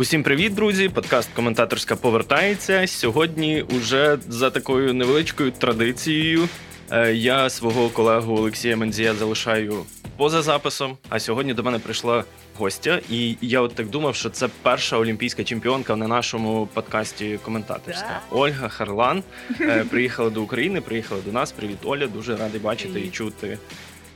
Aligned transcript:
Усім 0.00 0.22
привіт, 0.22 0.54
друзі! 0.54 0.88
Подкаст 0.88 1.30
Коментаторська 1.34 1.96
повертається. 1.96 2.86
Сьогодні, 2.86 3.62
уже 3.62 4.18
за 4.28 4.50
такою 4.50 4.94
невеличкою 4.94 5.50
традицією, 5.50 6.48
е, 6.90 7.14
я 7.14 7.50
свого 7.50 7.88
колегу 7.88 8.36
Олексія 8.36 8.76
Мензія 8.76 9.14
залишаю 9.14 9.74
поза 10.16 10.42
записом. 10.42 10.98
А 11.08 11.20
сьогодні 11.20 11.54
до 11.54 11.62
мене 11.62 11.78
прийшла 11.78 12.24
гостя, 12.58 13.00
і 13.10 13.36
я 13.40 13.60
от 13.60 13.74
так 13.74 13.88
думав, 13.88 14.14
що 14.14 14.30
це 14.30 14.48
перша 14.62 14.96
олімпійська 14.96 15.44
чемпіонка 15.44 15.96
на 15.96 16.08
нашому 16.08 16.68
подкасті 16.74 17.38
коментаторська. 17.42 18.20
Ольга 18.30 18.68
Харлан 18.68 19.22
е, 19.60 19.84
приїхала 19.90 20.30
до 20.30 20.42
України, 20.42 20.80
приїхала 20.80 21.20
до 21.26 21.32
нас. 21.32 21.52
Привіт, 21.52 21.78
Оля. 21.84 22.06
Дуже 22.06 22.36
радий 22.36 22.60
бачити 22.60 23.00
і 23.00 23.10
чути 23.10 23.58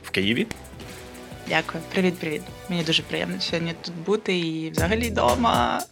в 0.03 0.09
Києві. 0.09 0.47
Дякую, 1.49 1.83
привіт-привіт. 1.91 2.41
Мені 2.69 2.83
дуже 2.83 3.03
приємно 3.03 3.41
сьогодні 3.41 3.73
тут 3.81 3.93
бути 4.05 4.37
і 4.37 4.69
взагалі 4.69 5.09
вдома. 5.09 5.81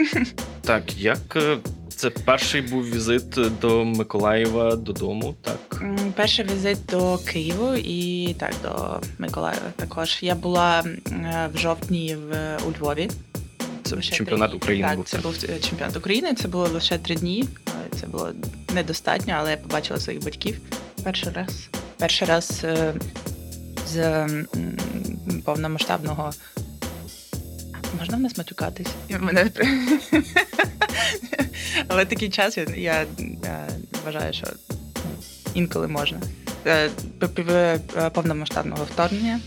Так, 0.61 0.97
як 0.97 1.35
е, 1.35 1.57
це 1.89 2.09
перший 2.09 2.61
був 2.61 2.85
візит 2.85 3.29
до 3.61 3.85
Миколаєва 3.85 4.75
додому, 4.75 5.35
так? 5.41 5.83
Перший 6.15 6.45
візит 6.45 6.77
до 6.91 7.17
Києву 7.17 7.73
і 7.73 8.33
так, 8.39 8.53
до 8.63 9.01
Миколаєва 9.17 9.71
також. 9.75 10.19
Я 10.21 10.35
була 10.35 10.83
е, 11.11 11.49
в 11.53 11.57
жовтні 11.57 12.15
в 12.15 12.57
у 12.67 12.71
Львові. 12.71 13.09
Це 13.83 13.95
лише 13.95 14.15
чемпіонат 14.15 14.49
три... 14.49 14.57
України. 14.57 14.87
Так, 14.87 14.97
був 14.97 15.05
це 15.05 15.17
був 15.17 15.35
е, 15.49 15.59
чемпіонат 15.59 15.97
України. 15.97 16.33
Це 16.33 16.47
було 16.47 16.67
лише 16.67 16.97
три 16.97 17.15
дні. 17.15 17.45
Це 18.01 18.07
було 18.07 18.29
недостатньо, 18.73 19.33
але 19.37 19.51
я 19.51 19.57
побачила 19.57 19.99
своїх 19.99 20.23
батьків 20.23 20.59
перший 21.03 21.33
раз. 21.33 21.69
Перший 21.97 22.27
раз 22.27 22.65
з 23.87 24.27
повномасштабного. 25.41 26.31
Можна 27.99 28.17
в 28.17 28.19
нас 28.19 28.37
матюкатись? 28.37 28.87
Мене... 29.19 29.51
Але 31.87 32.05
такий 32.05 32.29
час 32.29 32.57
я, 32.57 32.65
я, 32.75 33.05
я 33.43 33.67
вважаю, 34.05 34.33
що 34.33 34.47
інколи 35.53 35.87
можна. 35.87 36.19
Е, 36.65 36.89
повномасштабного 38.13 38.83
вторгнення, 38.83 39.39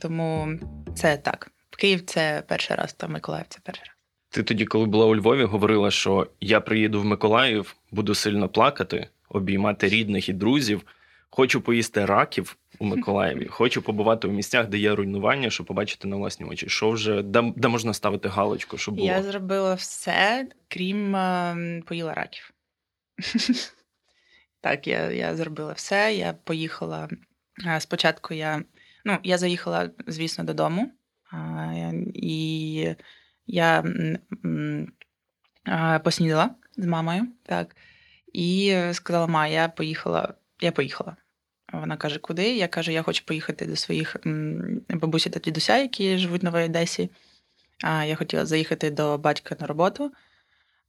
тому 0.00 0.48
це 0.94 1.16
так. 1.16 1.50
Київ 1.70 2.02
це 2.06 2.42
перший 2.48 2.76
раз, 2.76 2.92
то 2.92 3.08
Миколаїв 3.08 3.46
це 3.48 3.58
перший 3.62 3.84
раз. 3.84 3.94
Ти 4.30 4.42
тоді, 4.42 4.64
коли 4.64 4.86
була 4.86 5.06
у 5.06 5.16
Львові, 5.16 5.44
говорила, 5.44 5.90
що 5.90 6.26
я 6.40 6.60
приїду 6.60 7.00
в 7.00 7.04
Миколаїв, 7.04 7.76
буду 7.90 8.14
сильно 8.14 8.48
плакати, 8.48 9.08
обіймати 9.28 9.88
рідних 9.88 10.28
і 10.28 10.32
друзів. 10.32 10.82
Хочу 11.30 11.60
поїсти 11.60 12.06
раків 12.06 12.56
у 12.78 12.84
Миколаєві, 12.84 13.46
хочу 13.46 13.82
побувати 13.82 14.28
у 14.28 14.30
місцях, 14.30 14.68
де 14.68 14.78
є 14.78 14.94
руйнування, 14.94 15.50
щоб 15.50 15.66
побачити 15.66 16.08
на 16.08 16.16
власні 16.16 16.46
очі. 16.46 16.68
Що 16.68 16.90
вже 16.90 17.22
де, 17.22 17.52
де 17.56 17.68
можна 17.68 17.94
ставити 17.94 18.28
галочку? 18.28 18.78
щоб 18.78 18.94
було? 18.94 19.06
Я 19.06 19.22
зробила 19.22 19.74
все, 19.74 20.46
крім 20.68 21.16
е, 21.16 21.82
поїла 21.86 22.14
раків. 22.14 22.52
Так, 24.62 24.86
я 24.86 25.10
я 25.10 25.36
зробила 25.36 25.72
все. 25.72 26.14
Я 26.14 26.32
поїхала. 26.32 27.08
Спочатку 27.78 28.34
я 28.34 28.64
ну, 29.04 29.18
я 29.22 29.38
заїхала, 29.38 29.90
звісно, 30.06 30.44
додому, 30.44 30.92
і 32.14 32.94
я 33.46 33.84
поснідала 36.04 36.54
з 36.76 36.86
мамою, 36.86 37.26
так, 37.42 37.76
і 38.32 38.76
сказала, 38.92 39.26
ма, 39.26 39.46
я 39.46 39.68
поїхала 39.68 40.34
я 40.60 40.72
поїхала. 40.72 41.16
Вона 41.72 41.96
каже, 41.96 42.18
куди? 42.18 42.56
Я 42.56 42.68
кажу, 42.68 42.92
я 42.92 43.02
хочу 43.02 43.24
поїхати 43.24 43.66
до 43.66 43.76
своїх 43.76 44.16
бабусі 44.88 45.30
та 45.30 45.40
дідуся, 45.40 45.78
які 45.78 46.18
живуть 46.18 46.42
в 46.42 46.44
Новій 46.44 46.64
Одесі. 46.64 47.10
А 47.82 48.04
я 48.04 48.16
хотіла 48.16 48.46
заїхати 48.46 48.90
до 48.90 49.18
батька 49.18 49.56
на 49.60 49.66
роботу. 49.66 50.12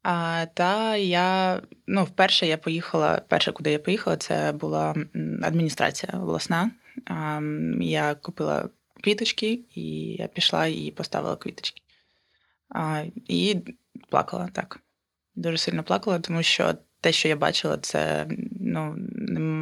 А, 0.04 0.46
Та 0.54 0.96
я 0.96 1.62
ну, 1.88 2.04
вперше 2.04 2.48
я 2.48 2.58
поїхала, 2.58 3.22
перше, 3.28 3.52
куди 3.52 3.72
я 3.72 3.80
поїхала, 3.80 4.18
це 4.18 4.52
була 4.52 4.96
адміністрація 5.44 6.14
обласна. 6.20 6.72
А, 7.06 7.42
Я 7.80 8.16
купила 8.16 8.70
квіточки, 9.04 9.60
і 9.76 9.84
я 10.20 10.28
пішла 10.28 10.66
і 10.68 10.92
поставила 10.92 11.36
квіточки. 11.36 11.82
А, 12.70 13.04
І 13.28 13.58
плакала 14.10 14.50
так. 14.54 14.80
Дуже 15.36 15.58
сильно 15.58 15.84
плакала, 15.84 16.20
тому 16.20 16.44
що 16.44 16.74
те, 17.02 17.12
що 17.12 17.28
я 17.28 17.36
бачила, 17.36 17.78
це 17.78 18.28
ну, 18.72 18.94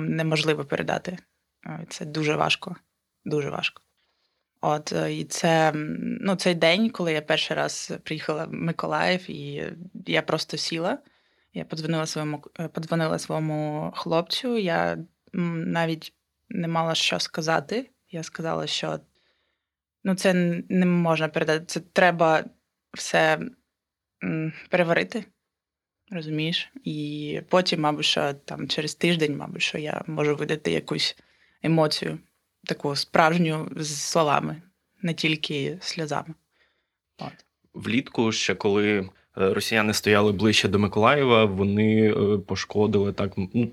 неможливо 0.09 0.65
передати. 0.65 1.17
Це 1.89 2.05
дуже 2.05 2.35
важко. 2.35 2.75
Дуже 3.25 3.49
важко. 3.49 3.81
От 4.61 4.93
е, 4.93 5.13
і 5.13 5.25
це 5.25 5.71
ну, 6.21 6.35
цей 6.35 6.55
день, 6.55 6.89
коли 6.89 7.13
я 7.13 7.21
перший 7.21 7.57
раз 7.57 7.93
приїхала 8.03 8.45
в 8.45 8.53
Миколаїв, 8.53 9.29
і 9.31 9.73
я 10.05 10.21
просто 10.21 10.57
сіла. 10.57 10.97
Я 11.53 11.65
подзвонила 11.65 12.05
своєму 12.05 12.43
е, 12.59 12.67
подзвонила 12.67 13.19
своєму 13.19 13.91
хлопцю. 13.95 14.57
Я 14.57 14.97
навіть 15.33 16.13
не 16.49 16.67
мала 16.67 16.95
що 16.95 17.19
сказати. 17.19 17.89
Я 18.09 18.23
сказала, 18.23 18.67
що 18.67 18.99
ну, 20.03 20.15
це 20.15 20.33
не 20.69 20.85
можна 20.85 21.27
передати. 21.27 21.65
Це 21.65 21.79
треба 21.79 22.43
все 22.93 23.39
переварити. 24.69 25.25
Розумієш? 26.11 26.69
І 26.83 27.41
потім, 27.49 27.81
мабуть, 27.81 28.05
що 28.05 28.33
там 28.33 28.67
через 28.67 28.95
тиждень, 28.95 29.37
мабуть, 29.37 29.61
що 29.61 29.77
я 29.77 30.03
можу 30.07 30.35
видати 30.35 30.71
якусь 30.71 31.17
емоцію, 31.63 32.17
таку 32.65 32.95
справжню 32.95 33.71
з 33.75 34.01
словами, 34.01 34.61
не 35.01 35.13
тільки 35.13 35.77
сльозами. 35.81 36.33
От. 37.17 37.45
Влітку, 37.73 38.31
ще 38.31 38.55
коли 38.55 38.99
е, 38.99 39.07
росіяни 39.35 39.93
стояли 39.93 40.31
ближче 40.31 40.67
до 40.67 40.79
Миколаєва, 40.79 41.45
вони 41.45 42.11
е, 42.11 42.37
пошкодили 42.37 43.13
так, 43.13 43.31
ну 43.53 43.71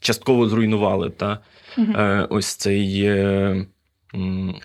частково 0.00 0.48
зруйнували 0.48 1.10
та 1.10 1.38
угу. 1.78 1.92
ось 2.30 2.54
цей 2.54 3.10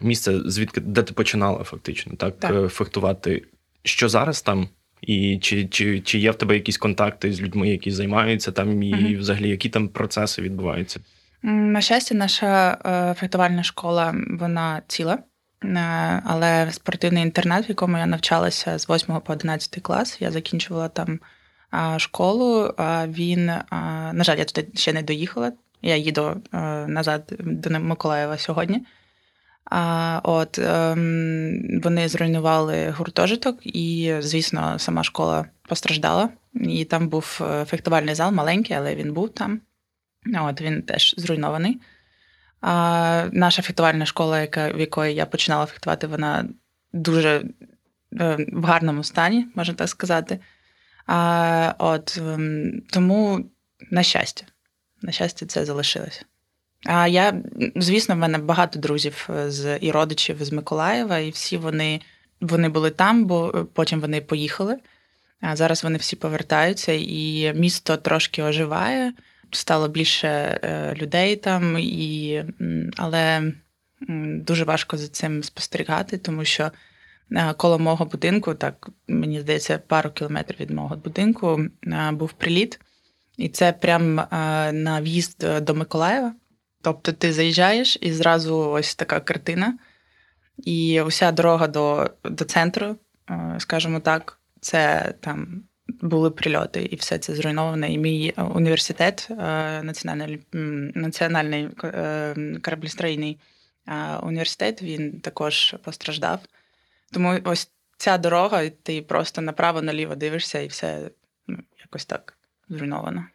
місце, 0.01 0.40
звідки 0.46 0.81
де 0.81 1.03
ти 1.03 1.13
починала 1.13 1.63
фактично, 1.63 2.16
так, 2.16 2.40
так. 2.40 2.72
фехтувати. 2.72 3.46
Що 3.84 4.09
зараз 4.09 4.41
там? 4.41 4.69
І 5.02 5.40
чи 5.42 5.66
чи, 5.66 6.00
чи 6.00 6.20
є 6.20 6.32
в 6.32 6.36
тебе 6.36 6.54
якісь 6.54 6.78
контакти 6.78 7.34
з 7.34 7.42
людьми, 7.42 7.70
які 7.70 7.92
займаються 7.92 8.52
там, 8.52 8.84
і 8.84 8.94
mm-hmm. 8.94 9.20
взагалі 9.20 9.50
які 9.50 9.70
там 9.70 9.88
процеси 9.88 10.42
відбуваються? 10.42 11.00
На 11.44 11.82
щастя, 11.82 12.16
наша 12.16 12.78
е, 12.86 13.14
фехтувальна 13.14 13.64
школа 13.64 14.16
вона 14.40 14.82
ціла, 14.88 15.18
е, 15.64 15.78
але 16.26 16.72
спортивний 16.72 17.24
інтернат, 17.24 17.68
в 17.68 17.70
якому 17.70 17.98
я 17.98 18.06
навчалася 18.06 18.80
з 18.80 18.90
8 18.90 19.22
по 19.26 19.34
11 19.34 19.80
клас, 19.82 20.18
я 20.20 20.32
закінчувала 20.32 20.88
там 20.90 21.20
школу. 21.98 22.74
Він, 23.08 23.46
на 23.46 24.24
жаль, 24.24 24.38
я 24.38 24.46
туди 24.46 24.68
ще 24.76 24.94
не 24.94 25.02
доїхала. 25.02 25.52
Я 25.81 25.96
їду 25.96 26.42
е, 26.54 26.58
назад 26.88 27.34
до 27.40 27.80
Миколаєва 27.80 28.38
сьогодні. 28.38 28.86
А 29.69 30.19
от 30.24 30.59
ем, 30.59 31.81
вони 31.84 32.07
зруйнували 32.07 32.90
гуртожиток, 32.90 33.59
і, 33.63 34.16
звісно, 34.19 34.80
сама 34.80 35.03
школа 35.03 35.46
постраждала. 35.68 36.30
І 36.53 36.85
там 36.85 37.09
був 37.09 37.41
е, 37.41 37.66
фехтувальний 37.66 38.16
зал, 38.16 38.31
маленький, 38.31 38.75
але 38.75 38.96
він 38.96 39.13
був 39.13 39.30
там. 39.30 39.62
От 40.41 40.62
Він 40.62 40.81
теж 40.81 41.16
зруйнований. 41.18 41.81
А 42.62 43.25
Наша 43.31 43.62
фехтувальна 43.62 44.06
школа, 44.06 44.41
яка, 44.41 44.72
в 44.72 44.80
якої 44.80 45.16
я 45.16 45.25
починала 45.25 45.66
фехтувати, 45.66 46.07
вона 46.07 46.46
дуже 46.94 47.44
е, 48.19 48.47
в 48.53 48.66
гарному 48.66 49.03
стані, 49.03 49.47
можна 49.56 49.74
так 49.74 49.90
сказати. 49.90 50.40
А, 51.06 51.74
от, 51.80 52.18
ем, 52.18 52.81
Тому, 52.89 53.45
на 53.92 54.04
щастя, 54.04 54.45
на 55.01 55.12
щастя, 55.12 55.45
це 55.45 55.65
залишилось. 55.65 56.25
А 56.86 57.08
я, 57.08 57.42
звісно, 57.76 58.16
в 58.16 58.18
мене 58.18 58.38
багато 58.38 58.80
друзів 58.80 59.30
е, 59.30 59.52
з 59.52 59.78
і 59.78 59.92
родичів 59.92 60.44
з 60.44 60.52
Миколаєва, 60.52 61.18
і 61.20 61.30
всі 61.30 61.58
вони 61.58 62.02
вони 62.42 62.70
були 62.70 62.90
там, 62.90 63.26
бо 63.26 63.52
е, 63.56 63.66
потім 63.74 64.00
вони 64.00 64.22
поїхали. 64.22 64.78
А 65.42 65.56
зараз 65.56 65.84
вони 65.84 65.98
всі 65.98 66.16
повертаються, 66.16 66.92
і 66.92 67.54
місто 67.56 67.98
трошки 67.98 68.44
оживає, 68.44 69.14
стало 69.52 69.88
більше 69.88 70.28
е, 70.28 70.96
людей 70.96 71.36
там, 71.36 71.78
і, 71.80 72.44
але 72.98 73.54
дуже 74.38 74.64
важко 74.64 74.98
за 74.98 75.08
цим 75.08 75.44
спостерігати, 75.44 76.18
тому 76.18 76.46
що 76.46 76.72
коло 77.58 77.80
мого 77.80 78.06
будинку, 78.06 78.54
так 78.54 78.90
мені 79.08 79.42
здається, 79.42 79.78
пару 79.78 80.10
кілометрів 80.10 80.60
від 80.60 80.70
мого 80.70 80.96
будинку 80.96 81.66
був 82.12 82.34
приліт, 82.34 82.80
і 83.38 83.50
це 83.50 83.74
прям 83.74 84.16
на 84.74 85.02
в'їзд 85.02 85.46
до 85.62 85.75
Миколаєва. 85.75 86.34
Тобто 86.81 87.14
ти 87.14 87.34
заїжджаєш 87.34 87.98
і 88.02 88.14
зразу 88.14 88.58
ось 88.58 88.96
така 88.96 89.20
картина, 89.20 89.78
і 90.58 91.02
уся 91.02 91.31
дорога 91.31 91.68
до 91.68 92.12
до 92.24 92.46
центру, 92.46 92.96
е, 93.30 93.56
скажімо 93.60 94.00
так, 94.00 94.40
це 94.62 95.14
там 95.20 95.64
були 96.02 96.31
прильоти, 96.31 96.84
і 96.84 96.96
все 96.96 97.18
це 97.18 97.36
зруйноване. 97.36 97.94
І 97.94 97.98
мій 97.98 98.34
університет, 98.56 99.28
е, 99.31 99.36
національний 99.84 100.40
національний 100.96 101.70
е, 101.84 102.36
університет, 104.24 104.82
він 104.82 105.20
також 105.20 105.75
постраждав. 105.84 106.40
Тому 107.12 107.40
ось 107.44 107.72
ця 107.98 108.18
дорога, 108.18 108.70
ти 108.70 109.02
просто 109.02 109.42
направо-наліво 109.42 110.16
дивишся, 110.16 110.60
і 110.60 110.68
все 110.68 111.10
ну, 111.48 111.58
якось 111.80 112.06
так 112.06 112.38
зруйновано. 112.70 113.25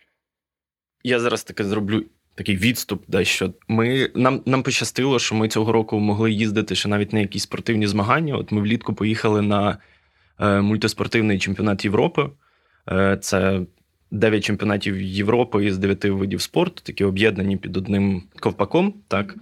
Я 1.03 1.21
зараз 1.21 1.45
таке 1.45 1.65
зроблю 1.65 2.05
такий 2.35 2.57
відступ, 2.57 3.03
дещо. 3.09 3.53
Ми, 3.69 4.11
Нам 4.15 4.41
нам 4.47 4.63
пощастило, 4.63 5.19
що 5.19 5.35
ми 5.35 5.49
цього 5.49 5.73
року 5.73 6.01
могли 6.01 6.33
їздити 6.33 6.75
ще 6.75 6.89
навіть 6.89 7.13
на 7.13 7.21
якісь 7.21 7.43
спортивні 7.43 7.87
змагання. 7.87 8.37
От 8.37 8.53
ми 8.53 8.61
влітку 8.61 8.95
поїхали 8.95 9.43
на 9.43 9.79
е, 10.41 10.61
мультиспортивний 10.61 11.39
чемпіонат 11.39 11.85
Європи. 11.85 12.31
Е, 12.91 13.19
Це 13.21 13.61
дев'ять 14.11 14.45
чемпіонатів 14.45 15.03
Європи 15.03 15.65
із 15.65 15.79
дев'яти 15.79 16.11
видів 16.11 16.41
спорту, 16.41 16.83
такі 16.85 17.05
об'єднані 17.05 17.57
під 17.57 17.77
одним 17.77 18.23
ковпаком. 18.41 18.95
так. 19.09 19.35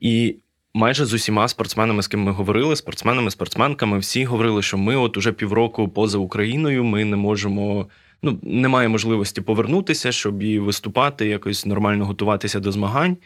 І 0.00 0.36
майже 0.74 1.04
з 1.04 1.12
усіма 1.12 1.48
спортсменами, 1.48 2.02
з 2.02 2.08
ким 2.08 2.22
ми 2.22 2.32
говорили, 2.32 2.76
спортсменами, 2.76 3.30
спортсменками, 3.30 3.98
всі 3.98 4.24
говорили, 4.24 4.62
що 4.62 4.78
ми 4.78 4.96
от 4.96 5.16
уже 5.16 5.32
півроку 5.32 5.88
поза 5.88 6.18
Україною, 6.18 6.84
ми 6.84 7.04
не 7.04 7.16
можемо 7.16 7.86
ну, 8.22 8.38
немає 8.42 8.88
можливості 8.88 9.40
повернутися, 9.40 10.12
щоб 10.12 10.42
і 10.42 10.58
виступати, 10.58 11.26
якось 11.26 11.66
нормально 11.66 12.06
готуватися 12.06 12.60
до 12.60 12.72
змагань. 12.72 13.16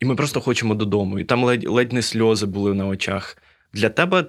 І 0.00 0.04
ми 0.04 0.14
просто 0.14 0.40
хочемо 0.40 0.74
додому. 0.74 1.18
І 1.18 1.24
там 1.24 1.44
ледь 1.44 1.68
ледь 1.68 1.92
не 1.92 2.02
сльози 2.02 2.46
були 2.46 2.74
на 2.74 2.86
очах. 2.86 3.38
Для 3.72 3.88
тебе 3.88 4.26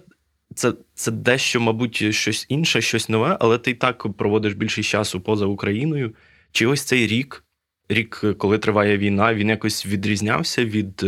це 0.56 0.73
це 0.94 1.11
дещо, 1.11 1.61
мабуть, 1.61 2.15
щось 2.15 2.45
інше, 2.50 2.81
щось 2.81 3.09
нове, 3.09 3.38
але 3.39 3.57
ти 3.57 3.71
і 3.71 3.73
так 3.73 4.13
проводиш 4.17 4.53
більшість 4.53 4.89
часу 4.89 5.21
поза 5.21 5.45
Україною. 5.45 6.15
Чи 6.51 6.65
ось 6.65 6.83
цей 6.83 7.07
рік, 7.07 7.44
рік, 7.89 8.23
коли 8.38 8.57
триває 8.57 8.97
війна, 8.97 9.33
він 9.33 9.50
якось 9.50 9.85
відрізнявся 9.85 10.65
від 10.65 11.06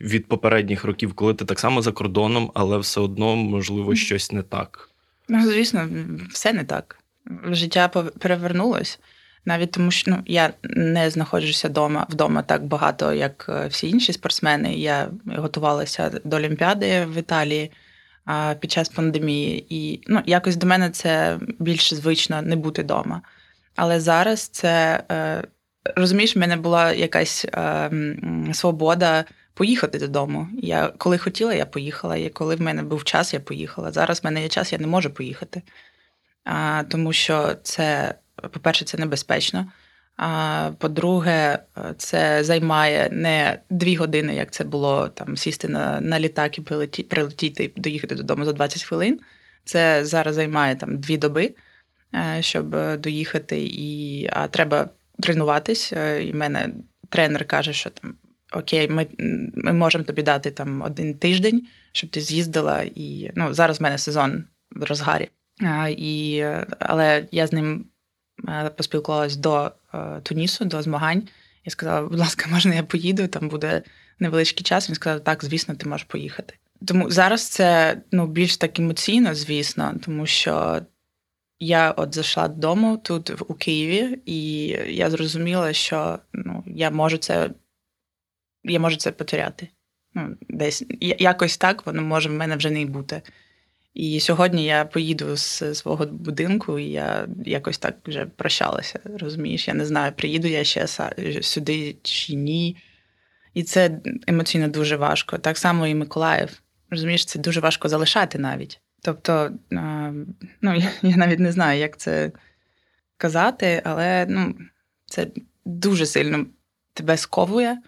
від 0.00 0.26
попередніх 0.26 0.84
років, 0.84 1.14
коли 1.14 1.34
ти 1.34 1.44
так 1.44 1.60
само 1.60 1.82
за 1.82 1.92
кордоном, 1.92 2.50
але 2.54 2.78
все 2.78 3.00
одно, 3.00 3.36
можливо, 3.36 3.94
щось 3.94 4.32
не 4.32 4.42
так? 4.42 4.90
Ну, 5.28 5.46
звісно, 5.46 5.88
все 6.30 6.52
не 6.52 6.64
так 6.64 7.01
життя 7.50 7.88
перевернулось. 8.18 8.98
Навіть 9.44 9.72
тому, 9.72 9.90
що 9.90 10.10
ну, 10.10 10.22
я 10.26 10.52
не 10.62 11.10
знаходжуся 11.10 11.68
вдома 11.68 12.06
вдома 12.10 12.42
так 12.42 12.64
багато, 12.64 13.12
як 13.12 13.46
е, 13.48 13.66
всі 13.66 13.88
інші 13.88 14.12
спортсмени. 14.12 14.74
Я 14.74 15.08
готувалася 15.26 16.10
до 16.24 16.36
Олімпіади 16.36 17.04
в 17.04 17.18
Італії 17.18 17.70
а, 18.24 18.54
під 18.60 18.72
час 18.72 18.88
пандемії, 18.88 19.66
і 19.68 20.00
ну, 20.06 20.22
якось 20.26 20.56
до 20.56 20.66
мене 20.66 20.90
це 20.90 21.38
більш 21.58 21.94
звично 21.94 22.42
не 22.42 22.56
бути 22.56 22.82
вдома. 22.82 23.22
Але 23.76 24.00
зараз 24.00 24.48
це 24.48 25.04
е, 25.10 25.42
розумієш, 25.96 26.36
в 26.36 26.38
мене 26.38 26.56
була 26.56 26.92
якась 26.92 27.44
е, 27.44 27.90
свобода 28.52 29.24
поїхати 29.54 29.98
додому. 29.98 30.48
Я 30.62 30.92
коли 30.98 31.18
хотіла, 31.18 31.54
я 31.54 31.66
поїхала. 31.66 32.16
І 32.16 32.28
коли 32.28 32.56
в 32.56 32.60
мене 32.60 32.82
був 32.82 33.04
час, 33.04 33.34
я 33.34 33.40
поїхала. 33.40 33.92
Зараз 33.92 34.22
в 34.22 34.24
мене 34.24 34.42
є 34.42 34.48
час, 34.48 34.72
я 34.72 34.78
не 34.78 34.86
можу 34.86 35.10
поїхати 35.10 35.62
тому 36.88 37.12
що 37.12 37.54
це, 37.62 38.14
по-перше, 38.36 38.84
це 38.84 38.98
небезпечно. 38.98 39.72
А 40.16 40.70
по-друге, 40.78 41.58
це 41.96 42.44
займає 42.44 43.08
не 43.12 43.58
дві 43.70 43.96
години, 43.96 44.34
як 44.34 44.50
це 44.50 44.64
було 44.64 45.08
там 45.08 45.36
сісти 45.36 45.68
на 45.68 46.00
на 46.00 46.20
літак 46.20 46.58
і 46.58 46.60
прилетіти, 46.60 47.08
прилетіти 47.08 47.64
і 47.64 47.80
доїхати 47.80 48.14
додому 48.14 48.44
за 48.44 48.52
20 48.52 48.82
хвилин. 48.82 49.20
Це 49.64 50.04
зараз 50.04 50.34
займає 50.34 50.76
там 50.76 50.98
дві 50.98 51.16
доби, 51.16 51.54
е, 52.14 52.38
щоб 52.40 52.96
доїхати, 53.00 53.62
і 53.62 54.28
а 54.32 54.48
треба 54.48 54.88
тренуватись. 55.22 55.92
Е, 55.92 56.24
і 56.24 56.34
мене 56.34 56.68
тренер 57.08 57.44
каже, 57.44 57.72
що 57.72 57.90
там 57.90 58.14
окей, 58.52 58.88
ми 58.88 59.06
ми 59.54 59.72
можемо 59.72 60.04
тобі 60.04 60.22
дати 60.22 60.50
там 60.50 60.82
один 60.82 61.14
тиждень, 61.14 61.66
щоб 61.92 62.10
ти 62.10 62.20
з'їздила. 62.20 62.82
І 62.94 63.30
ну 63.34 63.54
зараз 63.54 63.80
в 63.80 63.82
мене 63.82 63.98
сезон 63.98 64.44
в 64.70 64.84
розгарі. 64.84 65.28
І, 65.88 66.44
Але 66.78 67.26
я 67.32 67.46
з 67.46 67.52
ним 67.52 67.84
е, 68.48 68.70
поспілкувалась 68.76 69.36
до 69.36 69.72
е, 69.94 70.20
Тунісу, 70.22 70.64
до 70.64 70.82
змагань. 70.82 71.28
Я 71.64 71.70
сказала, 71.70 72.08
будь 72.08 72.18
ласка, 72.18 72.46
можна 72.50 72.74
я 72.74 72.82
поїду, 72.82 73.28
там 73.28 73.48
буде 73.48 73.82
невеличкий 74.18 74.64
час. 74.64 74.88
Він 74.88 74.94
сказав, 74.94 75.20
так, 75.20 75.44
звісно, 75.44 75.74
ти 75.74 75.88
можеш 75.88 76.04
поїхати. 76.04 76.54
Тому 76.86 77.10
зараз 77.10 77.48
це 77.48 77.98
ну, 78.12 78.26
більш 78.26 78.56
так 78.56 78.78
емоційно, 78.78 79.34
звісно, 79.34 79.94
тому 80.04 80.26
що 80.26 80.82
я 81.58 81.90
от 81.90 82.14
зайшла 82.14 82.48
додому 82.48 82.96
тут 82.96 83.42
у 83.48 83.54
Києві, 83.54 84.18
і 84.26 84.66
я 84.88 85.10
зрозуміла, 85.10 85.72
що 85.72 86.18
ну, 86.32 86.64
я 86.66 86.90
можу 86.90 87.18
це 87.18 87.50
я 88.64 88.80
можу 88.80 88.96
це 88.96 89.12
потеряти. 89.12 89.68
Ну, 90.14 90.36
Десь 90.48 90.84
якось 91.00 91.56
так 91.56 91.86
воно 91.86 92.02
може 92.02 92.28
в 92.28 92.32
мене 92.32 92.56
вже 92.56 92.70
не 92.70 92.86
бути. 92.86 93.22
І 93.94 94.20
сьогодні 94.20 94.64
я 94.64 94.84
поїду 94.84 95.36
з 95.36 95.74
свого 95.74 96.06
будинку, 96.06 96.78
і 96.78 96.84
я 96.84 97.28
якось 97.44 97.78
так 97.78 97.96
вже 98.06 98.26
прощалася. 98.26 99.00
Розумієш, 99.04 99.68
я 99.68 99.74
не 99.74 99.86
знаю, 99.86 100.12
приїду 100.12 100.48
я 100.48 100.64
ще 100.64 100.86
сюди 101.42 101.96
чи 102.02 102.34
ні. 102.34 102.76
І 103.54 103.62
це 103.62 104.00
емоційно 104.26 104.68
дуже 104.68 104.96
важко. 104.96 105.38
Так 105.38 105.58
само 105.58 105.86
і 105.86 105.94
Миколаїв. 105.94 106.62
Розумієш, 106.90 107.24
це 107.24 107.38
дуже 107.38 107.60
важко 107.60 107.88
залишати 107.88 108.38
навіть. 108.38 108.80
Тобто, 109.02 109.50
ну, 110.60 110.74
я 111.02 111.16
навіть 111.16 111.38
не 111.38 111.52
знаю, 111.52 111.80
як 111.80 111.96
це 111.96 112.32
казати, 113.16 113.82
але 113.84 114.26
ну, 114.28 114.54
це 115.06 115.26
дуже 115.64 116.06
сильно 116.06 116.46
тебе 116.94 117.16
сковує, 117.16 117.78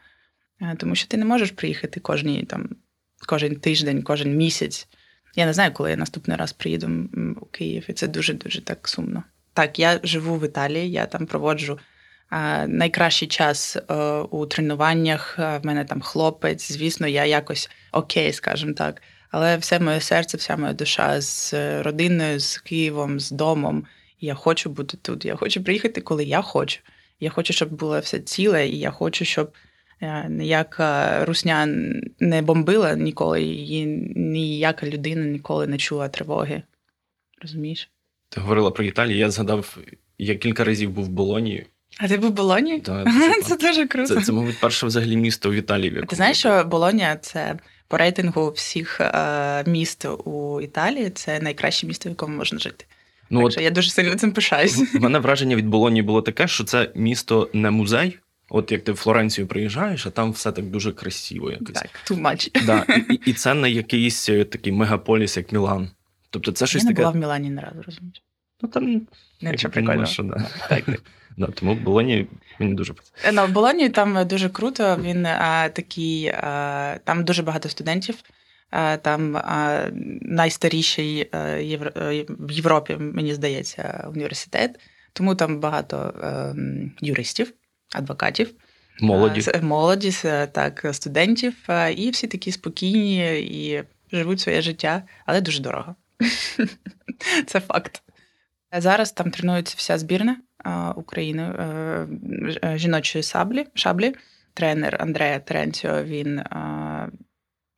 тому 0.76 0.94
що 0.94 1.08
ти 1.08 1.16
не 1.16 1.24
можеш 1.24 1.50
приїхати 1.50 2.00
кожні, 2.00 2.44
там, 2.44 2.68
кожен 3.26 3.56
тиждень, 3.56 4.02
кожен 4.02 4.36
місяць. 4.36 4.88
Я 5.36 5.46
не 5.46 5.52
знаю, 5.52 5.72
коли 5.72 5.90
я 5.90 5.96
наступний 5.96 6.36
раз 6.36 6.52
приїду 6.52 7.08
у 7.40 7.46
Київ, 7.46 7.84
і 7.88 7.92
це 7.92 8.08
дуже-дуже 8.08 8.60
так 8.60 8.88
сумно. 8.88 9.22
Так, 9.52 9.78
я 9.78 10.00
живу 10.02 10.36
в 10.36 10.44
Італії, 10.44 10.90
я 10.90 11.06
там 11.06 11.26
проводжу 11.26 11.78
найкращий 12.66 13.28
час 13.28 13.76
е, 13.76 13.94
у 14.30 14.46
тренуваннях. 14.46 15.38
В 15.38 15.60
мене 15.62 15.84
там 15.84 16.00
хлопець, 16.00 16.72
звісно, 16.72 17.06
я 17.06 17.24
якось 17.24 17.70
окей, 17.92 18.32
скажімо 18.32 18.72
так. 18.72 19.02
Але 19.30 19.56
все 19.56 19.80
моє 19.80 20.00
серце, 20.00 20.36
вся 20.36 20.56
моя 20.56 20.72
душа 20.72 21.20
з 21.20 21.54
родиною, 21.82 22.40
з 22.40 22.58
Києвом, 22.58 23.20
з 23.20 23.30
домом. 23.30 23.86
я 24.20 24.34
хочу 24.34 24.70
бути 24.70 24.96
тут. 24.96 25.24
Я 25.24 25.36
хочу 25.36 25.64
приїхати, 25.64 26.00
коли 26.00 26.24
я 26.24 26.42
хочу. 26.42 26.80
Я 27.20 27.30
хочу, 27.30 27.52
щоб 27.52 27.72
було 27.72 28.00
все 28.00 28.18
ціле, 28.20 28.68
і 28.68 28.78
я 28.78 28.90
хочу, 28.90 29.24
щоб 29.24 29.52
Е, 30.04 30.26
ніяка 30.28 31.24
русня 31.24 31.68
не 32.20 32.42
бомбила 32.42 32.94
ніколи, 32.94 33.42
і 33.42 33.86
ніяка 34.16 34.86
людина 34.86 35.26
ніколи 35.26 35.66
не 35.66 35.78
чула 35.78 36.08
тривоги. 36.08 36.62
Розумієш? 37.42 37.90
Ти 38.28 38.40
говорила 38.40 38.70
про 38.70 38.84
Італію, 38.84 39.18
я 39.18 39.30
згадав, 39.30 39.78
я 40.18 40.34
кілька 40.34 40.64
разів 40.64 40.90
був 40.90 41.04
в 41.04 41.08
Болонії. 41.08 41.66
А 41.98 42.08
ти 42.08 42.16
був 42.16 42.30
в 42.30 42.34
Болоні? 42.34 42.78
Да, 42.78 43.04
це, 43.04 43.42
це 43.42 43.68
дуже 43.68 43.86
круто. 43.86 44.14
Це, 44.14 44.20
це, 44.20 44.32
мабуть, 44.32 44.60
перше 44.60 44.86
взагалі 44.86 45.16
місто 45.16 45.50
в 45.50 45.52
Італії. 45.52 45.90
В 45.90 46.06
ти 46.06 46.16
знаєш, 46.16 46.38
що 46.38 46.64
Болонія 46.64 47.16
це 47.16 47.58
по 47.88 47.96
рейтингу 47.96 48.50
всіх 48.50 49.00
е, 49.00 49.64
міст 49.66 50.06
у 50.24 50.60
Італії 50.60 51.10
це 51.10 51.40
найкраще 51.40 51.86
місто, 51.86 52.08
в 52.08 52.12
якому 52.12 52.36
можна 52.36 52.58
жити. 52.58 52.84
Ну, 53.30 53.40
так 53.40 53.46
от, 53.46 53.52
що 53.52 53.60
я 53.60 53.70
дуже 53.70 53.90
сильно 53.90 54.14
цим 54.14 54.32
пишаюсь. 54.32 54.94
У 54.94 54.98
мене 54.98 55.18
враження 55.18 55.56
від 55.56 55.66
Болонії 55.66 56.02
було 56.02 56.22
таке, 56.22 56.48
що 56.48 56.64
це 56.64 56.90
місто 56.94 57.50
не 57.52 57.70
музей, 57.70 58.18
От 58.56 58.72
як 58.72 58.84
ти 58.84 58.92
в 58.92 58.96
Флоренцію 58.96 59.46
приїжджаєш, 59.46 60.06
а 60.06 60.10
там 60.10 60.32
все 60.32 60.52
так 60.52 60.64
дуже 60.64 60.92
красиво. 60.92 61.50
якось. 61.50 61.72
Так, 61.72 61.90
too 62.10 62.22
much. 62.22 62.66
Да, 62.66 62.86
І 63.10 63.20
і 63.30 63.32
це 63.32 63.54
не 63.54 63.70
якийсь 63.70 64.28
е, 64.28 64.44
такий 64.44 64.72
мегаполіс, 64.72 65.36
як 65.36 65.52
Мілан. 65.52 65.90
Тобто 66.30 66.52
це 66.52 66.66
щось 66.66 66.82
Я 66.82 66.88
таке. 66.88 67.00
Не 67.02 67.04
була 67.04 67.10
в 67.10 67.16
Мілані 67.16 67.50
не 67.50 67.62
разу, 67.62 67.82
розумієш? 67.82 68.22
Ну 68.62 68.68
там 68.68 69.06
не 69.40 69.56
що 69.56 69.70
прикольно. 69.70 70.06
Що, 70.06 70.22
да. 70.22 70.46
так, 70.68 70.84
так. 70.84 71.02
Да, 71.36 71.46
Тому 71.46 71.74
в 71.74 71.80
Болоні 71.80 72.26
мені 72.58 72.74
дуже 72.74 72.92
подобається. 72.92 73.32
Ну, 73.32 73.46
в 73.46 73.50
Болоні 73.50 73.88
там 73.88 74.26
дуже 74.28 74.48
круто. 74.48 74.98
Він 75.02 75.26
а, 75.26 75.68
такий, 75.68 76.28
а, 76.28 76.98
там 77.04 77.24
дуже 77.24 77.42
багато 77.42 77.68
студентів. 77.68 78.14
А, 78.70 78.96
там 78.96 79.36
а, 79.36 79.86
найстаріший 80.20 81.30
Євро... 81.60 81.90
в 82.28 82.50
Європі, 82.52 82.96
мені 82.96 83.34
здається, 83.34 84.08
університет. 84.14 84.80
Тому 85.12 85.34
там 85.34 85.60
багато 85.60 86.14
ем, 86.22 86.92
юристів 87.00 87.52
адвокатів. 87.94 88.54
Молоді. 89.00 89.42
Молоді, 89.62 90.12
так, 90.52 90.86
студентів, 90.92 91.54
і 91.96 92.10
всі 92.10 92.26
такі 92.26 92.52
спокійні 92.52 93.40
і 93.40 93.82
живуть 94.12 94.40
своє 94.40 94.62
життя, 94.62 95.02
але 95.26 95.40
дуже 95.40 95.62
дорого. 95.62 95.94
Це 97.46 97.60
факт. 97.60 98.02
Зараз 98.78 99.12
там 99.12 99.30
тренується 99.30 99.74
вся 99.78 99.98
збірна 99.98 100.36
України 100.96 101.42
е, 101.42 102.06
жіночої 102.76 103.22
саблі, 103.22 103.66
шаблі. 103.74 104.14
Тренер 104.54 104.96
Андрея 105.00 105.38
Теренціо, 105.38 106.04
він 106.04 106.42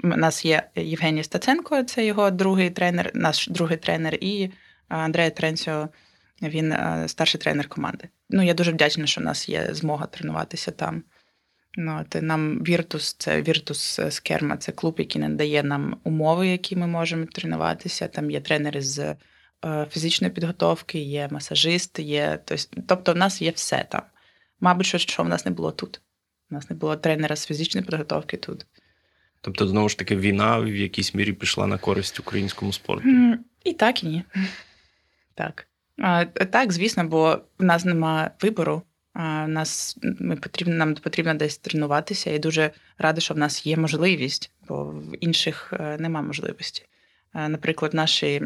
у 0.04 0.06
нас 0.06 0.44
є 0.44 0.62
Євгеній 0.76 1.24
Стаценко, 1.24 1.82
це 1.82 2.06
його 2.06 2.30
другий 2.30 2.70
тренер, 2.70 3.10
наш 3.14 3.48
другий 3.48 3.76
тренер, 3.76 4.18
і 4.20 4.50
Андрея 4.88 5.30
Теренціо– 5.30 5.88
він 6.42 6.72
е, 6.72 7.04
старший 7.06 7.40
тренер 7.40 7.68
команди. 7.68 8.08
Ну, 8.30 8.42
я 8.42 8.54
дуже 8.54 8.72
вдячна, 8.72 9.06
що 9.06 9.20
в 9.20 9.24
нас 9.24 9.48
є 9.48 9.68
змога 9.70 10.06
тренуватися 10.06 10.70
там. 10.70 11.02
Ну, 11.78 12.00
от, 12.00 12.22
Нам 12.22 12.62
Virtus, 12.62 13.14
це 13.18 13.42
Virtus 13.42 14.10
Скерма, 14.10 14.56
це 14.56 14.72
клуб, 14.72 14.94
який 14.98 15.22
надає 15.22 15.62
нам 15.62 16.00
умови, 16.04 16.48
які 16.48 16.76
ми 16.76 16.86
можемо 16.86 17.26
тренуватися. 17.26 18.08
Там 18.08 18.30
є 18.30 18.40
тренери 18.40 18.82
з 18.82 19.16
е, 19.64 19.86
фізичної 19.90 20.32
підготовки, 20.32 20.98
є 20.98 21.28
масажист, 21.30 21.98
є. 21.98 22.38
Тобто, 22.86 23.12
в 23.12 23.16
нас 23.16 23.42
є 23.42 23.50
все 23.50 23.86
там. 23.90 24.02
Мабуть, 24.60 24.86
що, 24.86 24.98
що 24.98 25.22
в 25.22 25.28
нас 25.28 25.44
не 25.44 25.50
було 25.50 25.72
тут. 25.72 26.00
У 26.50 26.54
нас 26.54 26.70
не 26.70 26.76
було 26.76 26.96
тренера 26.96 27.36
з 27.36 27.46
фізичної 27.46 27.86
підготовки 27.86 28.36
тут. 28.36 28.66
Тобто, 29.40 29.68
знову 29.68 29.88
ж 29.88 29.98
таки, 29.98 30.16
війна 30.16 30.58
в 30.58 30.68
якійсь 30.68 31.14
мірі 31.14 31.32
пішла 31.32 31.66
на 31.66 31.78
користь 31.78 32.20
українському 32.20 32.72
спорту. 32.72 33.08
І 33.64 33.72
так, 33.72 34.04
і 34.04 34.06
ні. 34.06 34.24
Так. 35.34 35.68
Так, 36.50 36.72
звісно, 36.72 37.04
бо 37.04 37.40
в 37.58 37.64
нас 37.64 37.84
нема 37.84 38.30
вибору. 38.42 38.82
Нас, 39.46 39.98
ми 40.02 40.36
потрібно, 40.36 40.74
Нам 40.74 40.94
потрібно 40.94 41.34
десь 41.34 41.58
тренуватися, 41.58 42.30
і 42.30 42.38
дуже 42.38 42.70
рада, 42.98 43.20
що 43.20 43.34
в 43.34 43.38
нас 43.38 43.66
є 43.66 43.76
можливість, 43.76 44.50
бо 44.68 44.84
в 44.84 45.24
інших 45.24 45.72
е, 45.80 45.96
нема 46.00 46.22
можливості. 46.22 46.86
Наприклад, 47.34 47.94
наші 47.94 48.42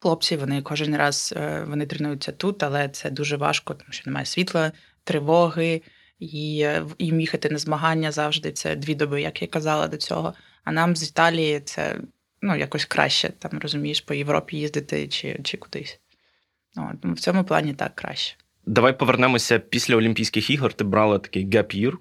хлопці 0.00 0.36
вони 0.36 0.62
кожен 0.62 0.96
раз 0.96 1.34
е, 1.36 1.64
вони 1.68 1.86
тренуються 1.86 2.32
тут, 2.32 2.62
але 2.62 2.88
це 2.88 3.10
дуже 3.10 3.36
важко, 3.36 3.74
тому 3.74 3.92
що 3.92 4.02
немає 4.06 4.26
світла, 4.26 4.72
тривоги, 5.04 5.82
і 6.18 6.60
е, 6.64 6.86
їм 6.98 7.20
їхати 7.20 7.50
на 7.50 7.58
змагання 7.58 8.12
завжди 8.12 8.52
це 8.52 8.76
дві 8.76 8.94
доби, 8.94 9.22
як 9.22 9.42
я 9.42 9.48
казала 9.48 9.88
до 9.88 9.96
цього. 9.96 10.34
А 10.64 10.72
нам 10.72 10.96
з 10.96 11.10
Італії 11.10 11.60
це 11.60 12.00
ну, 12.42 12.56
якось 12.56 12.84
краще, 12.84 13.28
там 13.38 13.58
розумієш, 13.58 14.00
по 14.00 14.14
Європі 14.14 14.56
їздити 14.56 15.08
чи 15.08 15.40
чи 15.44 15.56
кудись. 15.56 16.00
От, 16.76 17.04
В 17.04 17.20
цьому 17.20 17.44
плані 17.44 17.74
так 17.74 17.94
краще. 17.94 18.36
Давай 18.66 18.98
повернемося 18.98 19.58
після 19.58 19.96
Олімпійських 19.96 20.50
ігор. 20.50 20.72
Ти 20.72 20.84
брала 20.84 21.18
такий 21.18 21.46
year, 21.48 21.92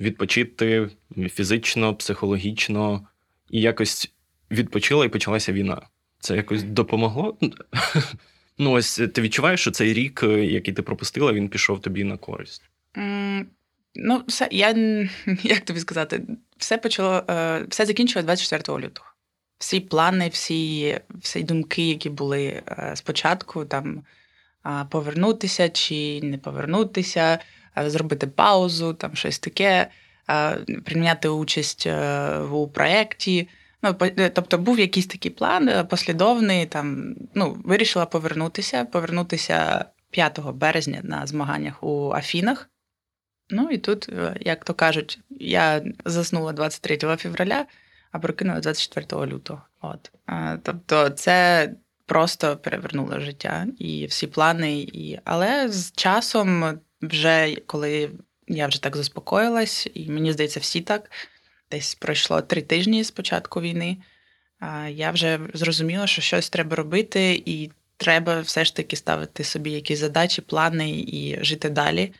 відпочити 0.00 0.90
фізично, 1.30 1.94
психологічно, 1.94 3.08
і 3.50 3.60
якось 3.60 4.12
відпочила 4.50 5.04
і 5.04 5.08
почалася 5.08 5.52
війна. 5.52 5.82
Це 6.18 6.36
якось 6.36 6.62
допомогло? 6.62 7.38
Ну, 8.58 8.72
ось 8.72 9.00
ти 9.14 9.22
відчуваєш, 9.22 9.60
що 9.60 9.70
цей 9.70 9.92
рік, 9.92 10.22
який 10.38 10.74
ти 10.74 10.82
пропустила, 10.82 11.32
він 11.32 11.48
пішов 11.48 11.80
тобі 11.80 12.04
на 12.04 12.16
користь. 12.16 12.62
Ну, 13.94 14.22
все, 14.26 14.48
я 14.50 14.68
як 15.42 15.60
тобі 15.60 15.80
сказати, 15.80 16.22
все 16.56 16.78
почало, 16.78 17.24
е, 17.30 17.64
все 17.68 17.86
закінчило 17.86 18.22
24 18.22 18.78
лютого. 18.78 19.06
Всі 19.58 19.80
плани, 19.80 20.28
всі 20.28 21.00
всі 21.14 21.42
думки, 21.42 21.88
які 21.88 22.10
були 22.10 22.62
е, 22.68 22.92
спочатку, 22.94 23.64
там 23.64 24.02
повернутися 24.90 25.68
чи 25.68 26.20
не 26.22 26.38
повернутися, 26.38 27.38
зробити 27.76 28.26
паузу, 28.26 28.94
там 28.94 29.16
щось 29.16 29.38
таке, 29.38 29.90
прийняти 30.84 31.28
участь 31.28 31.86
е, 31.86 32.38
у 32.38 32.68
проєкті. 32.68 33.48
Ну, 33.82 33.94
тобто 34.34 34.58
був 34.58 34.78
якийсь 34.78 35.06
такий 35.06 35.30
план 35.30 35.86
послідовний. 35.90 36.66
Там 36.66 37.14
ну, 37.34 37.56
вирішила 37.64 38.06
повернутися, 38.06 38.84
повернутися 38.84 39.84
5 40.10 40.40
березня 40.40 41.00
на 41.02 41.26
змаганнях 41.26 41.82
у 41.82 42.12
Афінах. 42.12 42.70
Ну 43.50 43.70
і 43.70 43.78
тут, 43.78 44.08
е, 44.08 44.36
як 44.40 44.64
то 44.64 44.74
кажуть, 44.74 45.18
я 45.30 45.82
заснула 46.04 46.52
23 46.52 47.16
февраля, 47.16 47.66
а 48.14 48.18
прокинула 48.18 48.60
24 48.60 49.26
лютого. 49.26 49.62
От. 49.80 50.12
Тобто, 50.62 51.10
це 51.10 51.70
просто 52.06 52.56
перевернуло 52.56 53.20
життя 53.20 53.66
і 53.78 54.06
всі 54.06 54.26
плани. 54.26 54.78
І... 54.78 55.18
Але 55.24 55.68
з 55.68 55.92
часом, 55.92 56.78
вже 57.02 57.56
коли 57.66 58.10
я 58.48 58.66
вже 58.66 58.82
так 58.82 58.96
заспокоїлась, 58.96 59.88
і 59.94 60.10
мені 60.10 60.32
здається, 60.32 60.60
всі 60.60 60.80
так 60.80 61.10
десь 61.70 61.94
пройшло 61.94 62.40
три 62.40 62.62
тижні 62.62 63.04
з 63.04 63.10
початку 63.10 63.60
війни. 63.60 63.96
Я 64.88 65.10
вже 65.10 65.40
зрозуміла, 65.54 66.06
що 66.06 66.22
щось 66.22 66.50
треба 66.50 66.76
робити, 66.76 67.42
і 67.46 67.70
треба 67.96 68.40
все 68.40 68.64
ж 68.64 68.76
таки 68.76 68.96
ставити 68.96 69.44
собі 69.44 69.70
якісь 69.70 69.98
задачі, 69.98 70.42
плани 70.42 70.90
і 70.90 71.38
жити 71.40 71.70
далі 71.70 72.12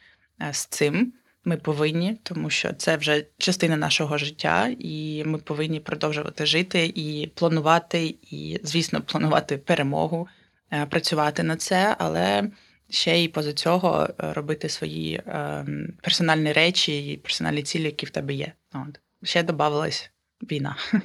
з 0.52 0.66
цим. 0.66 1.12
Ми 1.44 1.56
повинні, 1.56 2.16
тому 2.22 2.50
що 2.50 2.72
це 2.72 2.96
вже 2.96 3.26
частина 3.38 3.76
нашого 3.76 4.18
життя, 4.18 4.74
і 4.78 5.24
ми 5.26 5.38
повинні 5.38 5.80
продовжувати 5.80 6.46
жити 6.46 6.92
і 6.94 7.30
планувати, 7.34 8.14
і, 8.22 8.60
звісно, 8.62 9.00
планувати 9.00 9.58
перемогу, 9.58 10.28
е, 10.72 10.86
працювати 10.86 11.42
на 11.42 11.56
це, 11.56 11.96
але 11.98 12.50
ще 12.90 13.18
й 13.18 13.28
поза 13.28 13.52
цього 13.52 14.08
е, 14.08 14.32
робити 14.32 14.68
свої 14.68 15.22
ем, 15.26 15.92
персональні 16.02 16.52
речі 16.52 17.12
і 17.12 17.16
персональні 17.16 17.62
цілі, 17.62 17.84
які 17.84 18.06
в 18.06 18.10
тебе 18.10 18.34
є. 18.34 18.52
От. 18.74 19.00
Ще 19.22 19.42
додавалась 19.42 20.10
війна. 20.42 20.76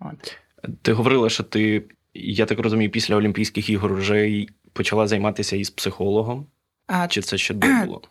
От. 0.00 0.38
Ти 0.82 0.92
говорила, 0.92 1.30
що 1.30 1.42
ти, 1.42 1.84
я 2.14 2.46
так 2.46 2.58
розумію, 2.58 2.90
після 2.90 3.16
Олімпійських 3.16 3.70
ігор 3.70 3.94
вже 3.94 4.46
почала 4.72 5.06
займатися 5.06 5.56
із 5.56 5.70
психологом. 5.70 6.46
А, 6.86 7.08
Чи 7.08 7.22
це 7.22 7.38
ще 7.38 7.54
було? 7.84 8.02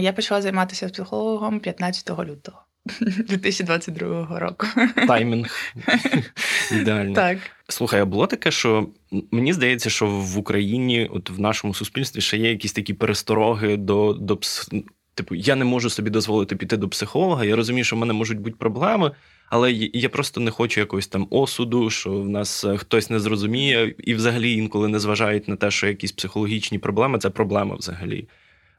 Я 0.00 0.12
почала 0.12 0.42
займатися 0.42 0.88
психологом 0.88 1.60
15 1.60 2.10
лютого 2.10 2.58
2022 3.00 4.38
року. 4.38 4.66
Таймінг. 5.06 5.74
Ідеально. 6.72 7.14
Так. 7.14 7.38
Слухай, 7.68 8.00
а 8.00 8.04
було 8.04 8.26
таке, 8.26 8.50
що 8.50 8.88
мені 9.30 9.52
здається, 9.52 9.90
що 9.90 10.06
в 10.06 10.38
Україні, 10.38 11.10
от 11.12 11.30
в 11.30 11.40
нашому 11.40 11.74
суспільстві, 11.74 12.20
ще 12.20 12.36
є 12.36 12.50
якісь 12.50 12.72
такі 12.72 12.94
перестороги 12.94 13.76
до 13.76 14.12
до 14.12 14.38
типу, 15.14 15.34
я 15.34 15.56
не 15.56 15.64
можу 15.64 15.90
собі 15.90 16.10
дозволити 16.10 16.56
піти 16.56 16.76
до 16.76 16.88
психолога. 16.88 17.44
Я 17.44 17.56
розумію, 17.56 17.84
що 17.84 17.96
в 17.96 17.98
мене 17.98 18.12
можуть 18.12 18.40
бути 18.40 18.56
проблеми, 18.58 19.10
але 19.50 19.72
я 19.72 20.08
просто 20.08 20.40
не 20.40 20.50
хочу 20.50 20.80
якогось 20.80 21.06
там 21.06 21.26
осуду, 21.30 21.90
що 21.90 22.10
в 22.10 22.28
нас 22.28 22.64
е, 22.64 22.76
хтось 22.76 23.10
не 23.10 23.20
зрозуміє, 23.20 23.94
і 23.98 24.14
взагалі 24.14 24.52
інколи 24.52 24.88
не 24.88 24.98
зважають 24.98 25.48
на 25.48 25.56
те, 25.56 25.70
що 25.70 25.86
якісь 25.86 26.12
психологічні 26.12 26.78
проблеми 26.78 27.18
це 27.18 27.30
проблема 27.30 27.74
взагалі. 27.74 28.28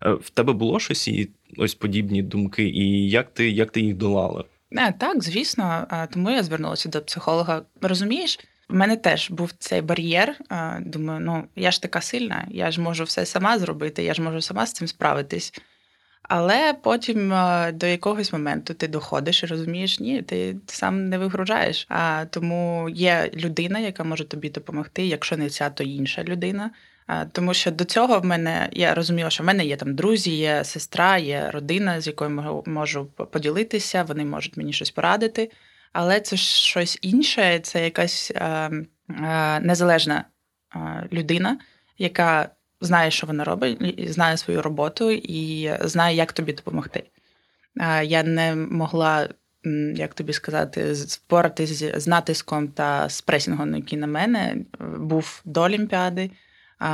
Е, 0.01 0.11
в 0.11 0.29
тебе 0.29 0.53
було 0.53 0.79
щось 0.79 1.07
і 1.07 1.29
ось 1.57 1.75
подібні 1.75 2.21
думки, 2.21 2.63
і 2.63 3.09
як 3.09 3.33
ти 3.33 3.49
як 3.49 3.71
ти 3.71 3.81
їх 3.81 3.95
долала? 3.95 4.43
Не, 4.71 4.93
Так, 4.99 5.23
звісно, 5.23 5.87
тому 6.13 6.29
я 6.31 6.43
звернулася 6.43 6.89
до 6.89 7.01
психолога. 7.01 7.61
Розумієш, 7.81 8.39
в 8.69 8.75
мене 8.75 8.97
теж 8.97 9.31
був 9.31 9.51
цей 9.59 9.81
бар'єр. 9.81 10.35
Думаю, 10.79 11.19
ну 11.19 11.43
я 11.55 11.71
ж 11.71 11.81
така 11.81 12.01
сильна, 12.01 12.47
я 12.51 12.71
ж 12.71 12.81
можу 12.81 13.03
все 13.03 13.25
сама 13.25 13.59
зробити, 13.59 14.03
я 14.03 14.13
ж 14.13 14.21
можу 14.21 14.41
сама 14.41 14.65
з 14.65 14.73
цим 14.73 14.87
справитись. 14.87 15.53
Але 16.29 16.73
потім 16.73 17.33
до 17.73 17.87
якогось 17.87 18.33
моменту 18.33 18.73
ти 18.73 18.87
доходиш 18.87 19.43
і 19.43 19.45
розумієш, 19.45 19.99
ні, 19.99 20.21
ти 20.21 20.55
сам 20.65 21.09
не 21.09 21.17
вигружаєш. 21.17 21.85
А 21.89 22.25
тому 22.25 22.89
є 22.89 23.31
людина, 23.33 23.79
яка 23.79 24.03
може 24.03 24.23
тобі 24.23 24.49
допомогти, 24.49 25.07
якщо 25.07 25.37
не 25.37 25.49
ця, 25.49 25.69
то 25.69 25.83
інша 25.83 26.23
людина. 26.23 26.71
Тому 27.31 27.53
що 27.53 27.71
до 27.71 27.85
цього 27.85 28.19
в 28.19 28.25
мене 28.25 28.69
я 28.71 28.93
розуміла, 28.93 29.29
що 29.29 29.43
в 29.43 29.45
мене 29.45 29.65
є 29.65 29.75
там 29.75 29.95
друзі, 29.95 30.37
є 30.37 30.63
сестра, 30.63 31.17
є 31.17 31.49
родина, 31.51 32.01
з 32.01 32.07
якою 32.07 32.63
можу 32.65 33.05
поділитися, 33.05 34.03
вони 34.03 34.25
можуть 34.25 34.57
мені 34.57 34.73
щось 34.73 34.91
порадити. 34.91 35.51
Але 35.93 36.19
це 36.19 36.37
щось 36.37 36.99
інше, 37.01 37.59
це 37.59 37.83
якась 37.83 38.31
е, 38.35 38.41
е, 38.41 39.59
незалежна 39.59 40.25
е, 40.75 41.07
людина, 41.11 41.57
яка 41.97 42.49
знає, 42.81 43.11
що 43.11 43.27
вона 43.27 43.43
робить, 43.43 44.11
знає 44.11 44.37
свою 44.37 44.61
роботу 44.61 45.11
і 45.11 45.71
знає, 45.81 46.15
як 46.15 46.33
тобі 46.33 46.53
допомогти. 46.53 47.03
Е, 47.79 48.05
я 48.05 48.23
не 48.23 48.55
могла. 48.55 49.29
Як 49.95 50.13
тобі 50.13 50.33
сказати, 50.33 50.93
впоратись 50.93 51.83
з 51.95 52.07
натиском 52.07 52.67
та 52.67 53.09
з 53.09 53.21
пресінгом, 53.21 53.75
який 53.75 53.99
на 53.99 54.07
мене 54.07 54.55
був 54.97 55.41
до 55.45 55.61
Олімпіади. 55.61 56.31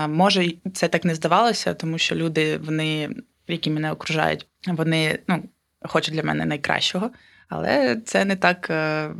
Може, 0.07 0.53
це 0.73 0.87
так 0.87 1.05
не 1.05 1.15
здавалося, 1.15 1.73
тому 1.73 1.97
що 1.97 2.15
люди, 2.15 2.57
вони, 2.57 3.09
які 3.47 3.69
мене 3.69 3.91
окружають, 3.91 4.47
вони 4.67 5.19
ну, 5.27 5.43
хочуть 5.81 6.13
для 6.13 6.23
мене 6.23 6.45
найкращого, 6.45 7.11
але 7.49 8.01
це 8.05 8.25
не 8.25 8.35
так 8.35 8.69
е, 8.69 9.11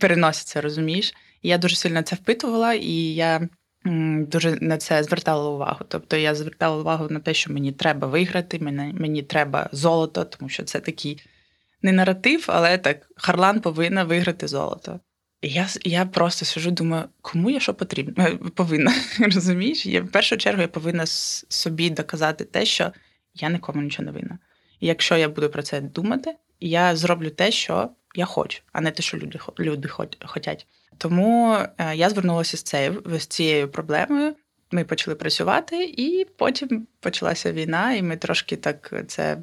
переноситься, 0.00 0.60
розумієш? 0.60 1.14
Я 1.42 1.58
дуже 1.58 1.76
сильно 1.76 2.02
це 2.02 2.16
впитувала, 2.16 2.74
і 2.74 2.92
я 3.14 3.48
дуже 4.18 4.58
на 4.60 4.76
це 4.76 5.02
звертала 5.02 5.50
увагу. 5.50 5.84
Тобто 5.88 6.16
я 6.16 6.34
звертала 6.34 6.76
увагу 6.76 7.06
на 7.10 7.20
те, 7.20 7.34
що 7.34 7.52
мені 7.52 7.72
треба 7.72 8.08
виграти, 8.08 8.58
мені, 8.58 8.92
мені 9.00 9.22
треба 9.22 9.68
золото, 9.72 10.24
тому 10.24 10.48
що 10.48 10.62
це 10.62 10.80
такий 10.80 11.22
не 11.82 11.92
наратив, 11.92 12.44
але 12.48 12.78
так 12.78 13.08
Харлан 13.16 13.60
повинна 13.60 14.04
виграти 14.04 14.48
золото. 14.48 15.00
Я 15.42 15.68
я 15.84 16.06
просто 16.06 16.44
сижу, 16.44 16.70
думаю, 16.70 17.04
кому 17.22 17.50
я 17.50 17.60
що 17.60 17.74
потрібно 17.74 18.24
е, 18.24 18.36
повинна. 18.36 18.94
Розумієш? 19.18 19.86
Я, 19.86 20.02
В 20.02 20.08
першу 20.08 20.36
чергу 20.36 20.62
я 20.62 20.68
повинна 20.68 21.06
собі 21.06 21.90
доказати 21.90 22.44
те, 22.44 22.64
що 22.64 22.92
я 23.34 23.50
нікому 23.50 23.82
нічого 23.82 24.06
не 24.06 24.12
винна. 24.12 24.38
І 24.80 24.86
якщо 24.86 25.16
я 25.16 25.28
буду 25.28 25.50
про 25.50 25.62
це 25.62 25.80
думати, 25.80 26.34
я 26.60 26.96
зроблю 26.96 27.30
те, 27.30 27.50
що 27.50 27.90
я 28.14 28.24
хочу, 28.24 28.60
а 28.72 28.80
не 28.80 28.90
те, 28.90 29.02
що 29.02 29.16
люди 29.16 29.38
люди 29.58 29.88
хочуть. 29.88 30.66
Тому 30.98 31.56
е, 31.78 31.96
я 31.96 32.10
звернулася 32.10 32.56
з 32.56 32.62
цією 32.62 33.02
з 33.06 33.26
цією 33.26 33.68
проблемою. 33.68 34.34
Ми 34.70 34.84
почали 34.84 35.14
працювати, 35.14 35.84
і 35.84 36.26
потім 36.36 36.86
почалася 37.00 37.52
війна, 37.52 37.92
і 37.92 38.02
ми 38.02 38.16
трошки 38.16 38.56
так 38.56 38.94
це 39.06 39.38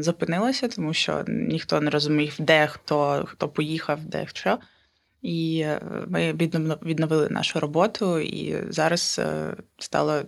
зупинилося, 0.00 0.68
тому 0.68 0.94
що 0.94 1.24
ніхто 1.28 1.80
не 1.80 1.90
розумів, 1.90 2.34
де 2.38 2.66
хто 2.66 3.24
хто 3.28 3.48
поїхав, 3.48 4.04
де 4.04 4.26
що. 4.32 4.58
І 5.22 5.60
е, 5.60 5.80
ми 6.08 6.32
відновили 6.82 7.28
нашу 7.28 7.60
роботу, 7.60 8.18
і 8.18 8.72
зараз 8.72 9.20
е, 9.24 9.56
стало 9.78 10.22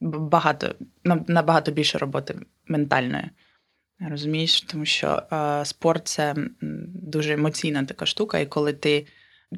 багато 0.00 0.74
набагато 1.04 1.72
більше 1.72 1.98
роботи 1.98 2.34
ментальної. 2.66 3.30
Розумієш, 4.00 4.62
тому 4.62 4.84
що 4.84 5.22
е, 5.32 5.64
спорт 5.64 6.08
це 6.08 6.34
дуже 6.94 7.32
емоційна 7.32 7.84
така 7.84 8.06
штука, 8.06 8.38
і 8.38 8.46
коли 8.46 8.72
ти 8.72 9.06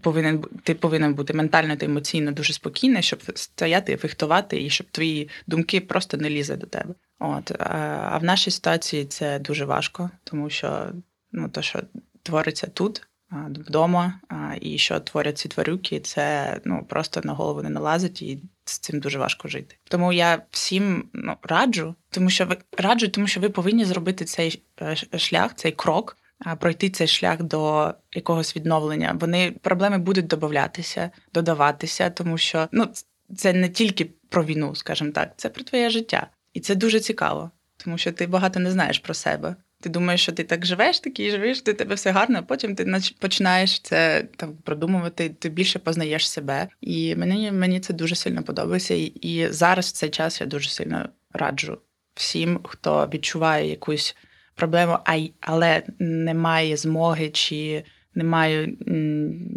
повинен 0.02 0.44
ти 0.62 0.74
повинен 0.74 1.14
бути 1.14 1.34
ментально 1.34 1.76
та 1.76 1.86
емоційно 1.86 2.32
дуже 2.32 2.52
спокійний, 2.52 3.02
щоб 3.02 3.22
стояти, 3.34 3.96
фехтувати, 3.96 4.62
і 4.62 4.70
щоб 4.70 4.86
твої 4.90 5.28
думки 5.46 5.80
просто 5.80 6.16
не 6.16 6.30
лізли 6.30 6.56
до 6.56 6.66
тебе. 6.66 6.94
От 7.18 7.52
а 7.58 8.18
в 8.18 8.24
нашій 8.24 8.50
ситуації 8.50 9.04
це 9.04 9.38
дуже 9.38 9.64
важко, 9.64 10.10
тому 10.24 10.50
що 10.50 10.92
ну 11.32 11.48
то, 11.48 11.62
що 11.62 11.80
твориться 12.22 12.66
тут 12.66 13.06
вдома, 13.30 14.20
і 14.60 14.78
що 14.78 15.00
творять 15.00 15.38
ці 15.38 15.48
тварюки, 15.48 16.00
це 16.00 16.56
ну 16.64 16.86
просто 16.88 17.20
на 17.24 17.32
голову 17.32 17.62
не 17.62 17.70
налазить, 17.70 18.22
і 18.22 18.42
з 18.64 18.78
цим 18.78 19.00
дуже 19.00 19.18
важко 19.18 19.48
жити. 19.48 19.76
Тому 19.84 20.12
я 20.12 20.42
всім 20.50 21.08
ну, 21.12 21.36
раджу, 21.42 21.94
тому 22.10 22.30
що 22.30 22.46
ви 22.46 22.56
раджу, 22.78 23.08
тому 23.08 23.26
що 23.26 23.40
ви 23.40 23.48
повинні 23.48 23.84
зробити 23.84 24.24
цей 24.24 24.62
е, 24.82 25.18
шлях, 25.18 25.54
цей 25.54 25.72
крок. 25.72 26.16
Пройти 26.60 26.90
цей 26.90 27.06
шлях 27.06 27.42
до 27.42 27.94
якогось 28.12 28.56
відновлення. 28.56 29.16
Вони 29.20 29.50
проблеми 29.50 29.98
будуть 29.98 30.26
додатися, 30.26 31.10
додаватися, 31.34 32.10
тому 32.10 32.38
що 32.38 32.68
ну 32.72 32.88
це 33.36 33.52
не 33.52 33.68
тільки 33.68 34.04
про 34.28 34.44
війну, 34.44 34.74
скажімо 34.74 35.10
так, 35.10 35.32
це 35.36 35.48
про 35.48 35.64
твоє 35.64 35.90
життя, 35.90 36.26
і 36.52 36.60
це 36.60 36.74
дуже 36.74 37.00
цікаво, 37.00 37.50
тому 37.76 37.98
що 37.98 38.12
ти 38.12 38.26
багато 38.26 38.60
не 38.60 38.70
знаєш 38.70 38.98
про 38.98 39.14
себе. 39.14 39.56
Ти 39.84 39.90
думаєш, 39.90 40.22
що 40.22 40.32
ти 40.32 40.44
так 40.44 40.66
живеш, 40.66 41.00
такий 41.00 41.30
живеш, 41.30 41.60
ти 41.60 41.74
тебе 41.74 41.94
все 41.94 42.10
гарно, 42.10 42.38
а 42.38 42.42
потім 42.42 42.74
ти 42.74 43.00
починаєш 43.18 43.80
це 43.80 44.24
там 44.36 44.56
продумувати, 44.62 45.28
ти 45.28 45.48
більше 45.48 45.78
познаєш 45.78 46.30
себе. 46.30 46.68
І 46.80 47.16
мені 47.16 47.52
мені 47.52 47.80
це 47.80 47.94
дуже 47.94 48.14
сильно 48.14 48.42
подобається. 48.42 48.94
І, 48.94 49.02
і 49.04 49.48
зараз 49.48 49.86
в 49.86 49.92
цей 49.92 50.10
час 50.10 50.40
я 50.40 50.46
дуже 50.46 50.70
сильно 50.70 51.08
раджу 51.32 51.78
всім, 52.14 52.60
хто 52.64 53.10
відчуває 53.14 53.70
якусь 53.70 54.16
проблему, 54.54 54.98
але 55.40 55.82
не 55.98 56.34
має 56.34 56.76
змоги 56.76 57.30
чи 57.30 57.84
не 58.14 58.24
має 58.24 58.68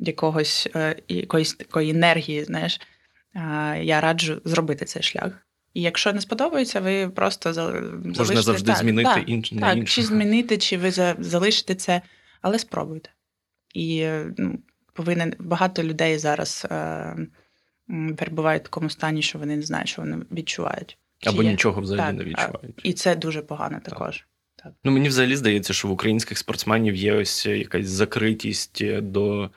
якогось 0.01 0.69
е, 0.75 0.95
якоїсь 1.07 1.53
такої 1.53 1.89
енергії. 1.89 2.43
Знаєш, 2.43 2.81
я 3.81 4.01
раджу 4.01 4.41
зробити 4.45 4.85
цей 4.85 5.03
шлях. 5.03 5.46
І 5.73 5.81
якщо 5.81 6.13
не 6.13 6.21
сподобається, 6.21 6.79
ви 6.79 7.09
просто 7.09 7.53
залишите. 7.53 8.19
Можна 8.19 8.41
завжди 8.41 8.71
так, 8.71 8.77
змінити 8.77 9.09
так, 9.09 9.29
інш... 9.29 9.49
так, 9.49 9.77
інше. 9.77 9.93
Чи 9.93 10.03
змінити, 10.03 10.57
чи 10.57 10.77
ви 10.77 10.91
залишите 11.19 11.75
це, 11.75 12.01
але 12.41 12.59
спробуйте. 12.59 13.09
І 13.73 14.07
ну, 14.37 14.59
повинен 14.93 15.33
багато 15.39 15.83
людей 15.83 16.17
зараз 16.17 16.67
е, 16.71 17.15
перебувають 18.17 18.61
в 18.61 18.65
такому 18.65 18.89
стані, 18.89 19.21
що 19.21 19.39
вони 19.39 19.55
не 19.55 19.61
знають, 19.61 19.89
що 19.89 20.01
вони 20.01 20.17
відчувають. 20.31 20.97
Або 21.25 21.43
є. 21.43 21.51
нічого 21.51 21.81
взагалі 21.81 22.07
так, 22.07 22.17
не 22.17 22.23
відчувають. 22.23 22.81
І 22.83 22.93
це 22.93 23.15
дуже 23.15 23.41
погано 23.41 23.79
також. 23.83 24.25
Так. 24.55 24.73
Ну 24.83 24.91
мені 24.91 25.09
взагалі 25.09 25.35
здається, 25.35 25.73
що 25.73 25.87
в 25.87 25.91
українських 25.91 26.37
спортсменів 26.37 26.95
є 26.95 27.13
ось 27.13 27.45
якась 27.45 27.87
закритість 27.87 28.99
до 28.99 29.49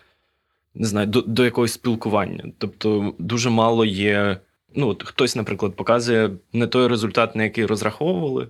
не 0.74 0.86
знаю, 0.86 1.06
до, 1.06 1.22
до 1.22 1.44
якогось 1.44 1.72
спілкування. 1.72 2.44
Тобто 2.58 3.14
дуже 3.18 3.50
мало 3.50 3.84
є 3.84 4.40
ну, 4.74 4.88
от 4.88 5.02
хтось, 5.02 5.36
наприклад, 5.36 5.76
показує 5.76 6.30
не 6.52 6.66
той 6.66 6.86
результат, 6.86 7.36
на 7.36 7.44
який 7.44 7.66
розраховували, 7.66 8.48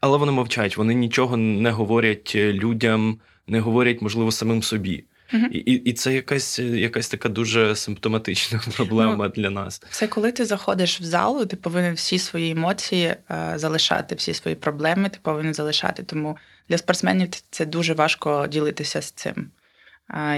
але 0.00 0.18
вони 0.18 0.32
мовчать, 0.32 0.76
вони 0.76 0.94
нічого 0.94 1.36
не 1.36 1.70
говорять 1.70 2.34
людям, 2.34 3.18
не 3.46 3.60
говорять, 3.60 4.02
можливо, 4.02 4.32
самим 4.32 4.62
собі. 4.62 5.04
uh 5.34 5.48
І 5.48 5.58
і, 5.58 5.92
це 5.92 6.14
якась 6.14 6.58
якась 6.58 7.08
така 7.08 7.28
дуже 7.28 7.76
симптоматична 7.76 8.60
проблема 8.76 9.24
ну, 9.24 9.28
для 9.28 9.50
нас. 9.50 9.82
Це 9.90 10.06
коли 10.06 10.32
ти 10.32 10.44
заходиш 10.44 11.00
в 11.00 11.04
залу, 11.04 11.46
ти 11.46 11.56
повинен 11.56 11.94
всі 11.94 12.18
свої 12.18 12.50
емоції 12.50 13.14
е, 13.30 13.52
залишати, 13.56 14.14
всі 14.14 14.34
свої 14.34 14.56
проблеми 14.56 15.08
ти 15.08 15.18
повинен 15.22 15.54
залишати. 15.54 16.02
Тому 16.02 16.36
для 16.68 16.78
спортсменів 16.78 17.28
це 17.50 17.66
дуже 17.66 17.94
важко 17.94 18.46
ділитися 18.46 19.02
з 19.02 19.10
цим. 19.10 19.50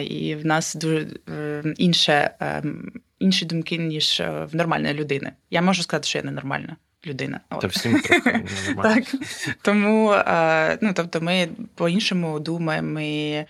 І 0.08 0.34
в 0.34 0.46
нас 0.46 0.74
дуже 0.74 1.06
е, 1.28 1.62
інше, 1.76 2.30
е, 2.40 2.62
інші 3.18 3.44
думки, 3.44 3.76
ніж 3.78 4.20
е, 4.20 4.48
в 4.52 4.56
нормальної 4.56 4.94
людини. 4.94 5.32
Я 5.50 5.62
можу 5.62 5.82
сказати, 5.82 6.08
що 6.08 6.18
я 6.18 6.24
не 6.24 6.30
нормальна 6.30 6.76
людина. 7.06 7.40
Та 7.60 7.66
всім 7.66 8.00
трохи 8.00 8.44
Так. 8.82 9.04
Тому 9.62 10.22
ну, 10.80 10.92
тобто 10.94 11.20
ми 11.20 11.48
по-іншому 11.74 12.40
думаємо, 12.40 12.90
ми, 12.90 13.46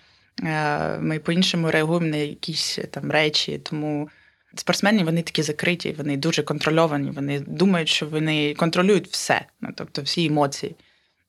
ми 1.01 1.19
по-іншому 1.19 1.71
реагуємо 1.71 2.07
на 2.07 2.17
якісь 2.17 2.79
там 2.91 3.11
речі. 3.11 3.59
Тому 3.59 4.09
спортсмени 4.55 5.05
вони 5.05 5.23
такі 5.23 5.43
закриті, 5.43 5.95
вони 5.99 6.17
дуже 6.17 6.43
контрольовані, 6.43 7.11
вони 7.11 7.41
думають, 7.41 7.89
що 7.89 8.07
вони 8.07 8.55
контролюють 8.55 9.09
все, 9.09 9.45
ну, 9.61 9.69
тобто 9.75 10.03
всі 10.03 10.27
емоції. 10.27 10.77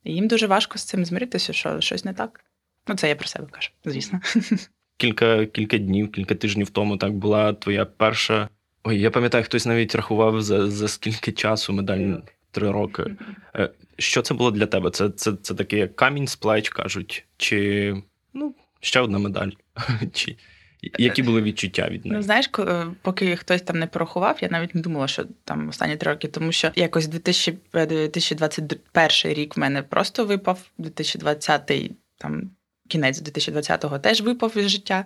І 0.03 0.13
їм 0.13 0.27
дуже 0.27 0.47
важко 0.47 0.77
з 0.77 0.83
цим 0.83 1.05
змиритися, 1.05 1.53
що 1.53 1.81
щось 1.81 2.05
не 2.05 2.13
так. 2.13 2.43
Ну, 2.87 2.95
це 2.95 3.09
я 3.09 3.15
про 3.15 3.27
себе 3.27 3.47
кажу, 3.51 3.69
звісно 3.85 4.19
кілька 4.97 5.45
кілька 5.45 5.77
днів, 5.77 6.11
кілька 6.11 6.35
тижнів 6.35 6.69
тому 6.69 6.97
так 6.97 7.13
була 7.13 7.53
твоя 7.53 7.85
перша. 7.85 8.49
Ой, 8.83 8.99
я 8.99 9.11
пам'ятаю, 9.11 9.43
хтось 9.43 9.65
навіть 9.65 9.95
рахував 9.95 10.41
за 10.41 10.69
за 10.69 10.87
скільки 10.87 11.31
часу 11.31 11.73
медаль 11.73 12.15
три 12.51 12.71
роки. 12.71 13.03
Е, 13.55 13.69
що 13.97 14.21
це 14.21 14.33
було 14.33 14.51
для 14.51 14.65
тебе? 14.65 14.91
Це 14.91 15.09
це, 15.09 15.33
це 15.41 15.53
такий 15.53 15.79
як 15.79 15.95
камінь 15.95 16.27
з 16.27 16.35
плеч, 16.35 16.69
кажуть, 16.69 17.25
чи 17.37 17.95
ну, 18.33 18.55
ще 18.79 18.99
одна 18.99 19.19
медаль? 19.19 19.49
Чи 20.13 20.35
які 20.81 21.23
були 21.23 21.41
відчуття 21.41 21.89
від 21.89 22.05
неї? 22.05 22.17
Ну, 22.17 22.23
знаєш, 22.23 22.49
е, 22.59 22.85
поки 23.01 23.35
хтось 23.35 23.61
там 23.61 23.79
не 23.79 23.87
порахував, 23.87 24.37
я 24.41 24.49
навіть 24.49 24.75
не 24.75 24.81
думала, 24.81 25.07
що 25.07 25.25
там 25.43 25.69
останні 25.69 25.97
три 25.97 26.11
роки, 26.11 26.27
тому 26.27 26.51
що 26.51 26.71
якось 26.75 27.07
2021 27.07 29.31
е, 29.31 29.33
рік 29.33 29.57
в 29.57 29.59
мене 29.59 29.83
просто 29.83 30.25
випав, 30.25 30.71
2020 30.77 31.91
там 32.17 32.51
кінець 32.91 33.21
2020-го 33.21 33.99
теж 33.99 34.21
випав 34.21 34.57
із 34.57 34.69
життя. 34.69 35.05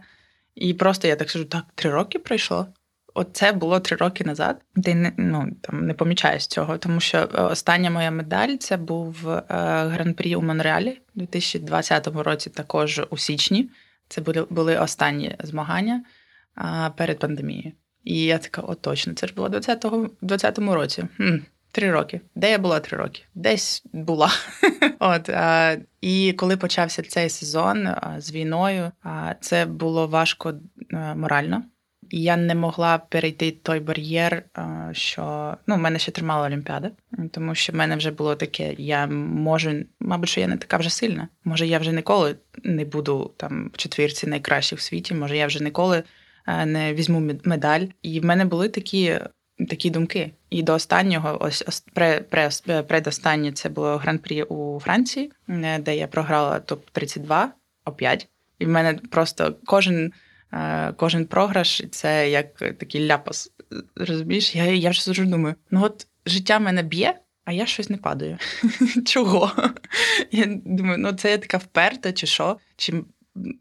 І 0.55 0.73
просто 0.73 1.07
я 1.07 1.15
так 1.15 1.29
скажу: 1.29 1.45
так, 1.45 1.63
три 1.75 1.89
роки 1.89 2.19
пройшло. 2.19 2.67
Оце 3.13 3.51
було 3.51 3.79
три 3.79 3.97
роки 3.97 4.23
назад. 4.23 4.61
Ти 4.83 4.95
не 4.95 5.13
ну 5.17 5.51
там 5.61 5.87
не 5.87 5.93
помічаєш 5.93 6.47
цього, 6.47 6.77
тому 6.77 6.99
що 6.99 7.17
е, 7.17 7.41
остання 7.41 7.89
моя 7.89 8.11
медаль 8.11 8.55
це 8.59 8.77
був 8.77 9.29
е, 9.29 9.43
гран-прі 9.87 10.35
у 10.35 10.41
Монреалі 10.41 11.01
у 11.15 11.19
2020 11.19 12.07
році, 12.07 12.49
також 12.49 13.01
у 13.09 13.17
січні. 13.17 13.69
Це 14.07 14.21
були 14.21 14.45
були 14.49 14.77
останні 14.77 15.35
змагання 15.43 16.03
а, 16.55 16.89
перед 16.89 17.19
пандемією. 17.19 17.71
І 18.03 18.23
я 18.23 18.37
така, 18.37 18.61
о, 18.61 18.75
точно, 18.75 19.13
це 19.13 19.27
ж 19.27 19.33
було 19.33 19.47
у 19.47 19.51
2020 19.51 20.57
році. 20.59 21.03
Хм, 21.17 21.37
Три 21.75 21.91
роки. 21.91 22.21
Де 22.35 22.51
я 22.51 22.57
була 22.57 22.79
три 22.79 22.97
роки? 22.97 23.21
Десь 23.33 23.83
була. 23.93 24.31
От 24.99 25.29
а, 25.29 25.77
І 26.01 26.33
коли 26.33 26.57
почався 26.57 27.01
цей 27.01 27.29
сезон 27.29 27.87
а, 27.87 28.15
з 28.17 28.31
війною, 28.31 28.91
а, 29.03 29.33
це 29.41 29.65
було 29.65 30.07
важко 30.07 30.53
морально. 31.15 31.63
І 32.09 32.21
я 32.21 32.37
не 32.37 32.55
могла 32.55 32.97
перейти 32.97 33.51
той 33.51 33.79
бар'єр, 33.79 34.43
що 34.91 35.53
ну, 35.67 35.75
в 35.75 35.77
мене 35.77 35.99
ще 35.99 36.11
тримала 36.11 36.47
Олімпіада, 36.47 36.91
тому 37.31 37.55
що 37.55 37.73
в 37.73 37.75
мене 37.75 37.95
вже 37.95 38.11
було 38.11 38.35
таке: 38.35 38.73
я 38.77 39.07
можу, 39.07 39.71
мабуть, 39.99 40.29
що 40.29 40.41
я 40.41 40.47
не 40.47 40.57
така 40.57 40.77
вже 40.77 40.89
сильна. 40.89 41.27
Може, 41.43 41.67
я 41.67 41.79
вже 41.79 41.91
ніколи 41.91 42.35
не 42.63 42.85
буду 42.85 43.33
там 43.37 43.71
в 43.73 43.77
четвірці 43.77 44.27
найкращих 44.27 44.79
в 44.79 44.81
світі, 44.81 45.13
може, 45.13 45.37
я 45.37 45.47
вже 45.47 45.63
ніколи 45.63 46.03
не 46.65 46.93
візьму 46.93 47.31
медаль. 47.43 47.85
І 48.01 48.19
в 48.19 48.25
мене 48.25 48.45
були 48.45 48.69
такі 48.69 49.19
такі 49.57 49.89
думки. 49.89 50.31
І 50.55 50.63
до 50.63 50.73
останнього, 50.73 51.37
ось 51.41 51.83
пре, 51.93 52.23
предостаннє 52.87 53.51
це 53.51 53.69
було 53.69 53.97
гран-прі 53.97 54.43
у 54.43 54.79
Франції, 54.79 55.31
е, 55.49 55.79
де 55.79 55.97
я 55.97 56.07
програла 56.07 56.59
топ-32 56.59 57.47
опять. 57.85 58.27
І 58.59 58.65
в 58.65 58.69
мене 58.69 58.93
просто 58.93 59.55
кожен 59.65 60.11
е, 60.53 60.93
кожен 60.97 61.25
програш 61.25 61.83
це 61.91 62.29
як 62.29 62.55
такий 62.55 63.07
ляпас. 63.07 63.51
Розумієш, 63.95 64.55
я 64.55 64.63
я 64.63 64.89
вже 64.89 65.03
завжди 65.03 65.25
думаю, 65.25 65.55
ну 65.71 65.83
от 65.83 66.07
життя 66.25 66.59
мене 66.59 66.83
б'є, 66.83 67.19
а 67.45 67.51
я 67.51 67.65
щось 67.65 67.89
не 67.89 67.97
падаю. 67.97 68.37
Чого? 69.05 69.51
Я 70.31 70.45
думаю, 70.65 70.97
ну 70.97 71.13
це 71.13 71.31
я 71.31 71.37
така 71.37 71.57
вперта, 71.57 72.13
чи 72.13 72.27
що? 72.27 72.57
Чи 72.75 73.03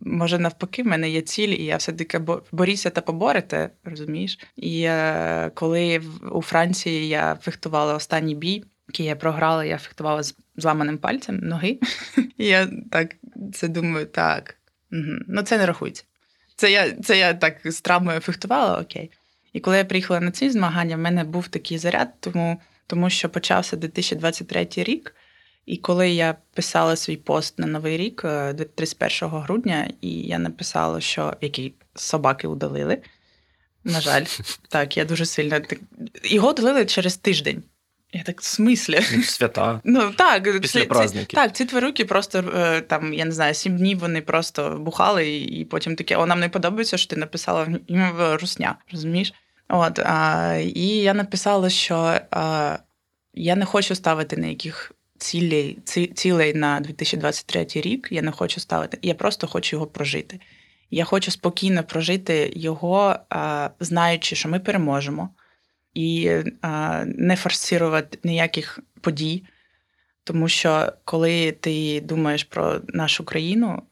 може 0.01 0.39
навпаки, 0.39 0.83
в 0.83 0.87
мене 0.87 1.11
є 1.11 1.21
ціль, 1.21 1.49
і 1.49 1.65
я 1.65 1.77
все-таки 1.77 2.21
борюся 2.53 2.91
та 2.91 3.01
поборете, 3.01 3.71
розумієш? 3.85 4.39
І 4.57 4.83
е, 4.83 5.51
коли 5.55 6.03
у 6.33 6.43
Франції 6.43 7.09
я 7.09 7.39
фехтувала 7.43 7.95
останній 7.95 8.35
бій, 8.35 8.65
який 8.89 9.07
я 9.07 9.17
програла, 9.17 9.65
я 9.65 9.79
фехтувала 9.79 10.23
з 10.23 10.37
зламаним 10.57 10.99
пальцем 10.99 11.37
ноги. 11.37 11.79
Я 12.39 12.69
так 12.91 13.17
це 13.55 13.69
думаю, 13.69 14.07
так, 14.07 14.57
ну 15.29 15.43
це 15.43 15.59
не 15.59 15.67
рахується. 15.67 16.05
Це 16.57 16.73
я 16.73 16.93
це 16.93 17.19
я 17.19 17.35
так 17.35 17.61
з 17.65 17.81
травмою 17.81 18.21
фехтувала, 18.21 18.81
окей. 18.81 19.11
І 19.53 19.61
коли 19.61 19.77
я 19.77 19.85
приїхала 19.85 20.21
на 20.21 20.31
ці 20.31 20.51
змагання, 20.51 20.97
в 20.97 20.99
мене 20.99 21.25
був 21.25 21.49
такий 21.49 21.79
заряд, 21.79 22.21
тому, 22.21 22.61
тому 22.87 23.11
що 23.11 23.29
почався 23.29 23.77
2023 23.77 24.69
рік. 24.77 25.15
І 25.67 25.77
коли 25.77 26.11
я 26.11 26.37
писала 26.55 26.97
свій 26.97 27.17
пост 27.17 27.59
на 27.59 27.67
Новий 27.67 27.97
рік 27.97 28.23
31 28.75 29.11
е, 29.23 29.27
грудня, 29.41 29.91
і 30.01 30.11
я 30.11 30.39
написала, 30.39 31.01
що 31.01 31.37
які 31.41 31.75
собаки 31.95 32.47
удалили. 32.47 32.99
На 33.85 34.01
жаль, 34.01 34.25
так, 34.69 34.97
я 34.97 35.05
дуже 35.05 35.27
сильно 35.27 35.61
його 36.25 36.51
удалили 36.51 36.87
через 36.87 37.17
тиждень. 37.17 37.63
Я 38.13 38.23
так 38.23 38.41
в 38.41 38.45
смислі? 38.45 39.01
Ну, 39.17 39.23
свята. 39.23 39.81
Ну 39.85 40.13
так, 40.17 40.61
після 40.61 40.81
ці, 40.81 40.87
праздників. 40.87 41.37
Так, 41.37 41.57
ці 41.57 41.65
тварюки 41.65 42.05
просто 42.05 42.53
е, 42.57 42.81
там, 42.81 43.15
я 43.15 43.25
не 43.25 43.33
знаю, 43.33 43.55
сім 43.55 43.77
днів 43.77 43.99
вони 43.99 44.21
просто 44.21 44.71
бухали, 44.81 45.37
і 45.37 45.65
потім 45.65 45.97
таке, 45.97 46.17
о, 46.17 46.27
нам 46.27 46.41
не 46.41 46.49
подобається, 46.49 46.97
що 46.97 47.11
ти 47.11 47.17
написала 47.17 47.67
в 47.89 48.37
русня, 48.37 48.77
розумієш? 48.93 49.33
От, 49.69 49.99
а, 49.99 50.55
І 50.75 50.87
я 50.87 51.15
написала, 51.15 51.71
що 51.71 52.21
а, 52.31 52.79
я 53.35 53.57
не 53.57 53.65
хочу 53.65 53.95
ставити 53.95 54.37
ніяких 54.37 54.93
цілей, 55.25 55.79
цілей 56.15 56.55
на 56.55 56.81
2023 56.81 57.67
рік. 57.75 58.09
Я 58.11 58.23
не 58.23 58.31
хочу 58.31 58.61
ставити, 58.61 58.99
я 59.03 59.15
просто 59.15 59.47
хочу 59.47 59.77
його 59.77 59.87
прожити. 59.87 60.41
Я 60.91 61.05
хочу 61.05 61.31
спокійно 61.31 61.85
прожити 61.85 62.53
його, 62.57 63.17
знаючи, 63.81 64.37
що 64.37 64.49
ми 64.49 64.61
переможемо 64.61 65.29
і 65.95 66.31
не 67.07 67.37
форсувати 67.37 68.19
ніяких 68.25 68.81
подій. 69.01 69.45
Тому 70.25 70.49
що 70.49 70.93
коли 71.05 71.53
ти 71.53 72.01
думаєш 72.01 72.45
про 72.45 72.81
нашу 72.89 73.25
країну, 73.25 73.83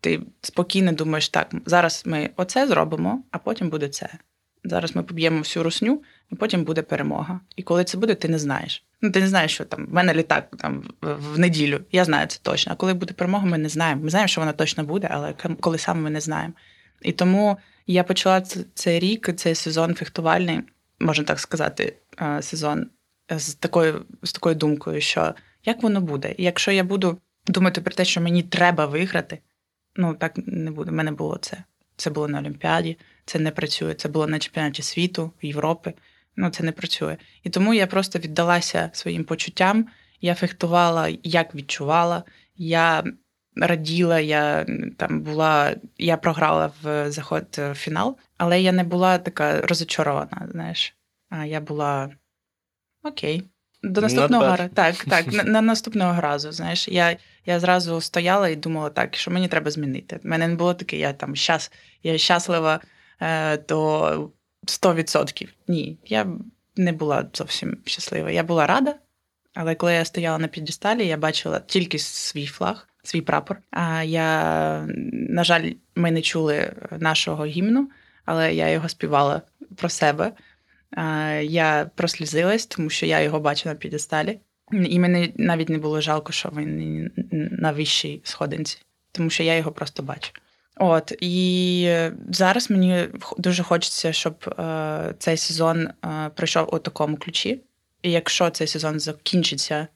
ти 0.00 0.20
спокійно 0.40 0.92
думаєш, 0.92 1.28
так, 1.28 1.54
зараз 1.66 2.02
ми 2.06 2.30
оце 2.36 2.66
зробимо, 2.66 3.24
а 3.30 3.38
потім 3.38 3.70
буде 3.70 3.88
це. 3.88 4.08
Зараз 4.64 4.96
ми 4.96 5.02
поб'ємо 5.02 5.38
всю 5.38 5.62
русню, 5.62 6.02
і 6.32 6.34
потім 6.34 6.64
буде 6.64 6.82
перемога. 6.82 7.40
І 7.56 7.62
коли 7.62 7.84
це 7.84 7.98
буде, 7.98 8.14
ти 8.14 8.28
не 8.28 8.38
знаєш. 8.38 8.84
Ну, 9.00 9.10
ти 9.10 9.20
не 9.20 9.28
знаєш, 9.28 9.54
що 9.54 9.64
там 9.64 9.86
в 9.86 9.92
мене 9.92 10.14
літак 10.14 10.48
там 10.58 10.84
в 11.00 11.38
неділю. 11.38 11.80
Я 11.92 12.04
знаю 12.04 12.26
це 12.26 12.38
точно. 12.42 12.72
А 12.72 12.76
коли 12.76 12.94
буде 12.94 13.14
перемога, 13.14 13.46
ми 13.46 13.58
не 13.58 13.68
знаємо. 13.68 14.02
Ми 14.02 14.10
знаємо, 14.10 14.28
що 14.28 14.40
вона 14.40 14.52
точно 14.52 14.84
буде, 14.84 15.08
але 15.10 15.34
коли 15.60 15.78
саме 15.78 16.00
ми 16.00 16.10
не 16.10 16.20
знаємо. 16.20 16.54
І 17.02 17.12
тому 17.12 17.56
я 17.86 18.04
почала 18.04 18.40
цей 18.74 18.98
рік, 18.98 19.30
цей 19.36 19.54
сезон 19.54 19.94
фехтувальний 19.94 20.60
можна 21.02 21.24
так 21.24 21.40
сказати, 21.40 21.96
е, 22.22 22.42
сезон 22.42 22.86
з 23.30 23.54
такою 23.54 24.04
з 24.22 24.32
такою 24.32 24.54
думкою, 24.54 25.00
що 25.00 25.34
як 25.64 25.82
воно 25.82 26.00
буде? 26.00 26.34
І 26.38 26.44
якщо 26.44 26.70
я 26.70 26.84
буду 26.84 27.18
думати 27.46 27.80
про 27.80 27.94
те, 27.94 28.04
що 28.04 28.20
мені 28.20 28.42
треба 28.42 28.86
виграти, 28.86 29.38
ну 29.96 30.14
так 30.14 30.32
не 30.36 30.70
буде. 30.70 30.90
У 30.90 30.94
мене 30.94 31.12
було 31.12 31.36
це. 31.36 31.64
Це 31.96 32.10
було 32.10 32.28
на 32.28 32.38
Олімпіаді, 32.38 32.98
це 33.24 33.38
не 33.38 33.50
працює. 33.50 33.94
Це 33.94 34.08
було 34.08 34.26
на 34.26 34.38
чемпіонаті 34.38 34.82
світу, 34.82 35.32
Європи. 35.42 35.94
Ну 36.36 36.50
це 36.50 36.64
не 36.64 36.72
працює. 36.72 37.16
І 37.42 37.50
тому 37.50 37.74
я 37.74 37.86
просто 37.86 38.18
віддалася 38.18 38.90
своїм 38.92 39.24
почуттям. 39.24 39.86
Я 40.20 40.34
фехтувала, 40.34 41.08
як 41.22 41.54
відчувала. 41.54 42.22
Я 42.56 43.04
раділа, 43.56 44.20
я 44.20 44.66
там 44.96 45.20
була, 45.20 45.76
я 45.98 46.16
програла 46.16 46.72
в 46.82 47.10
заход 47.10 47.46
в 47.58 47.74
фінал, 47.74 48.16
але 48.36 48.60
я 48.60 48.72
не 48.72 48.84
була 48.84 49.18
така 49.18 49.60
розочарована. 49.60 50.48
Знаєш, 50.52 50.94
а 51.30 51.44
я 51.44 51.60
була 51.60 52.10
окей. 53.02 53.42
До 53.82 54.00
наступного 54.00 54.56
разу. 54.56 54.70
Так, 54.74 54.94
так, 55.04 55.32
на, 55.32 55.42
на 55.42 55.60
наступного 55.60 56.20
разу. 56.20 56.52
Знаєш, 56.52 56.88
я 56.88 57.16
я 57.46 57.60
зразу 57.60 58.00
стояла 58.00 58.48
і 58.48 58.56
думала, 58.56 58.90
так, 58.90 59.16
що 59.16 59.30
мені 59.30 59.48
треба 59.48 59.70
змінити. 59.70 60.20
У 60.24 60.28
мене 60.28 60.48
не 60.48 60.54
було 60.54 60.74
таке, 60.74 60.96
я 60.96 61.12
там 61.12 61.36
щас, 61.36 61.72
я 62.02 62.18
щаслива 62.18 62.74
е, 62.74 62.86
до 63.68 64.30
100%. 64.66 65.48
Ні, 65.68 65.98
я 66.06 66.26
не 66.76 66.92
була 66.92 67.26
зовсім 67.34 67.76
щаслива. 67.84 68.30
Я 68.30 68.42
була 68.42 68.66
рада, 68.66 68.94
але 69.54 69.74
коли 69.74 69.94
я 69.94 70.04
стояла 70.04 70.38
на 70.38 70.48
підісталі, 70.48 71.06
я 71.06 71.16
бачила 71.16 71.60
тільки 71.60 71.98
свій 71.98 72.46
флаг 72.46 72.88
свій 73.02 73.20
прапор. 73.20 73.58
А 73.70 74.02
я, 74.02 74.86
на 75.12 75.44
жаль, 75.44 75.72
ми 75.94 76.10
не 76.10 76.22
чули 76.22 76.72
нашого 76.98 77.46
гімну, 77.46 77.90
але 78.24 78.54
я 78.54 78.68
його 78.68 78.88
співала 78.88 79.42
про 79.76 79.88
себе. 79.88 80.32
Я 81.42 81.90
прослізилась, 81.94 82.66
тому 82.66 82.90
що 82.90 83.06
я 83.06 83.20
його 83.20 83.40
бачу 83.40 83.68
на 83.68 83.74
підесталі. 83.74 84.40
І 84.72 84.98
мені 84.98 85.32
навіть 85.36 85.68
не 85.68 85.78
було 85.78 86.00
жалко, 86.00 86.32
що 86.32 86.52
він 86.56 87.10
на 87.32 87.72
вищій 87.72 88.20
сходинці, 88.24 88.78
тому 89.12 89.30
що 89.30 89.42
я 89.42 89.56
його 89.56 89.72
просто 89.72 90.02
бачу. 90.02 90.32
От 90.76 91.12
і 91.20 91.96
зараз 92.30 92.70
мені 92.70 93.08
дуже 93.38 93.62
хочеться, 93.62 94.12
щоб 94.12 94.54
е, 94.58 95.14
цей 95.18 95.36
сезон 95.36 95.88
е, 95.88 96.30
пройшов 96.34 96.74
у 96.74 96.78
такому 96.78 97.16
ключі. 97.16 97.60
І 98.02 98.10
якщо 98.10 98.50
цей 98.50 98.66
сезон 98.66 99.00
закінчиться 99.00 99.86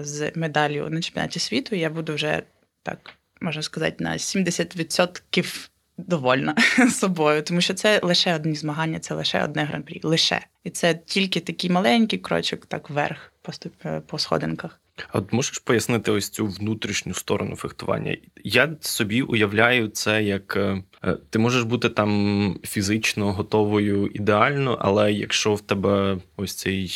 з 0.00 0.32
медаллю 0.34 0.88
на 0.90 1.00
чемпіонаті 1.00 1.38
світу, 1.38 1.76
я 1.76 1.90
буду 1.90 2.14
вже 2.14 2.42
так 2.82 3.14
можна 3.40 3.62
сказати 3.62 4.04
на 4.04 4.12
70% 4.12 5.68
довольна 5.98 6.54
собою, 6.90 7.42
тому 7.42 7.60
що 7.60 7.74
це 7.74 8.00
лише 8.02 8.34
одні 8.34 8.54
змагання, 8.54 8.98
це 8.98 9.14
лише 9.14 9.44
одне 9.44 9.64
гран-прі. 9.64 10.00
Лише 10.02 10.40
і 10.64 10.70
це 10.70 10.94
тільки 10.94 11.40
такий 11.40 11.70
маленький 11.70 12.18
крочок, 12.18 12.66
так 12.66 12.90
вверх 12.90 13.32
по 13.42 13.52
е, 13.84 14.00
по 14.00 14.18
сходинках. 14.18 14.80
А 15.08 15.18
от 15.18 15.32
можеш 15.32 15.58
пояснити 15.58 16.10
ось 16.10 16.28
цю 16.28 16.46
внутрішню 16.46 17.14
сторону 17.14 17.56
фехтування? 17.56 18.16
Я 18.44 18.76
собі 18.80 19.22
уявляю 19.22 19.88
це 19.88 20.22
як 20.22 20.56
е, 20.56 20.82
е, 21.04 21.16
ти 21.30 21.38
можеш 21.38 21.62
бути 21.62 21.88
там 21.88 22.58
фізично 22.64 23.32
готовою 23.32 24.06
ідеально, 24.06 24.78
але 24.80 25.12
якщо 25.12 25.54
в 25.54 25.60
тебе 25.60 26.18
ось 26.36 26.54
цей 26.54 26.88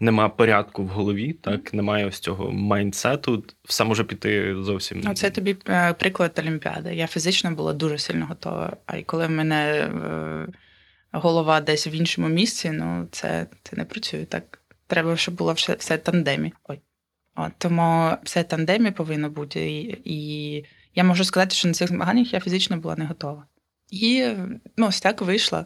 нема 0.00 0.28
порядку 0.28 0.84
в 0.84 0.88
голові, 0.88 1.32
так 1.32 1.74
немає 1.74 2.06
ось 2.06 2.18
цього 2.18 2.52
майндсету, 2.52 3.44
все 3.64 3.84
може 3.84 4.04
піти 4.04 4.56
зовсім. 4.60 5.00
Ну, 5.04 5.14
це 5.14 5.30
тобі 5.30 5.56
е, 5.68 5.92
приклад 5.92 6.38
Олімпіади. 6.38 6.94
Я 6.94 7.06
фізично 7.06 7.50
була 7.50 7.72
дуже 7.72 7.98
сильно 7.98 8.26
готова. 8.26 8.76
А 8.86 8.96
й 8.96 9.02
коли 9.02 9.26
в 9.26 9.30
мене 9.30 9.56
е, 9.56 10.46
голова 11.12 11.60
десь 11.60 11.86
в 11.86 11.94
іншому 11.94 12.28
місці, 12.28 12.70
ну 12.70 13.08
це 13.10 13.46
це 13.62 13.76
не 13.76 13.84
працює 13.84 14.24
так. 14.24 14.56
Треба, 14.86 15.16
щоб 15.16 15.34
було 15.34 15.52
все, 15.52 15.74
все 15.74 15.98
тандемі. 15.98 16.52
Ой. 16.68 16.80
Тому 17.58 18.16
все 18.22 18.42
тандемі 18.42 18.90
повинно 18.90 19.30
бути. 19.30 19.70
І, 19.70 19.98
і 20.04 20.64
я 20.94 21.04
можу 21.04 21.24
сказати, 21.24 21.54
що 21.54 21.68
на 21.68 21.74
цих 21.74 21.88
змаганнях 21.88 22.32
я 22.32 22.40
фізично 22.40 22.76
була 22.76 22.96
не 22.96 23.04
готова. 23.04 23.46
І 23.90 24.28
ну, 24.76 24.86
ось 24.86 25.00
так 25.00 25.22
вийшло. 25.22 25.64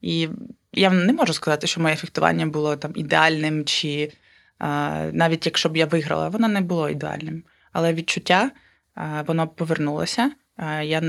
І 0.00 0.28
я 0.72 0.90
не 0.90 1.12
можу 1.12 1.32
сказати, 1.32 1.66
що 1.66 1.80
моє 1.80 1.96
фехтування 1.96 2.46
було 2.46 2.76
там 2.76 2.92
ідеальним, 2.94 3.64
чи 3.64 4.12
а, 4.58 5.10
навіть 5.12 5.46
якщо 5.46 5.68
б 5.68 5.76
я 5.76 5.86
виграла, 5.86 6.28
воно 6.28 6.48
не 6.48 6.60
було 6.60 6.88
ідеальним. 6.88 7.44
Але 7.72 7.94
відчуття 7.94 8.50
а, 8.94 9.22
воно 9.22 9.48
повернулося. 9.48 10.32
А, 10.56 10.82
я, 10.82 11.02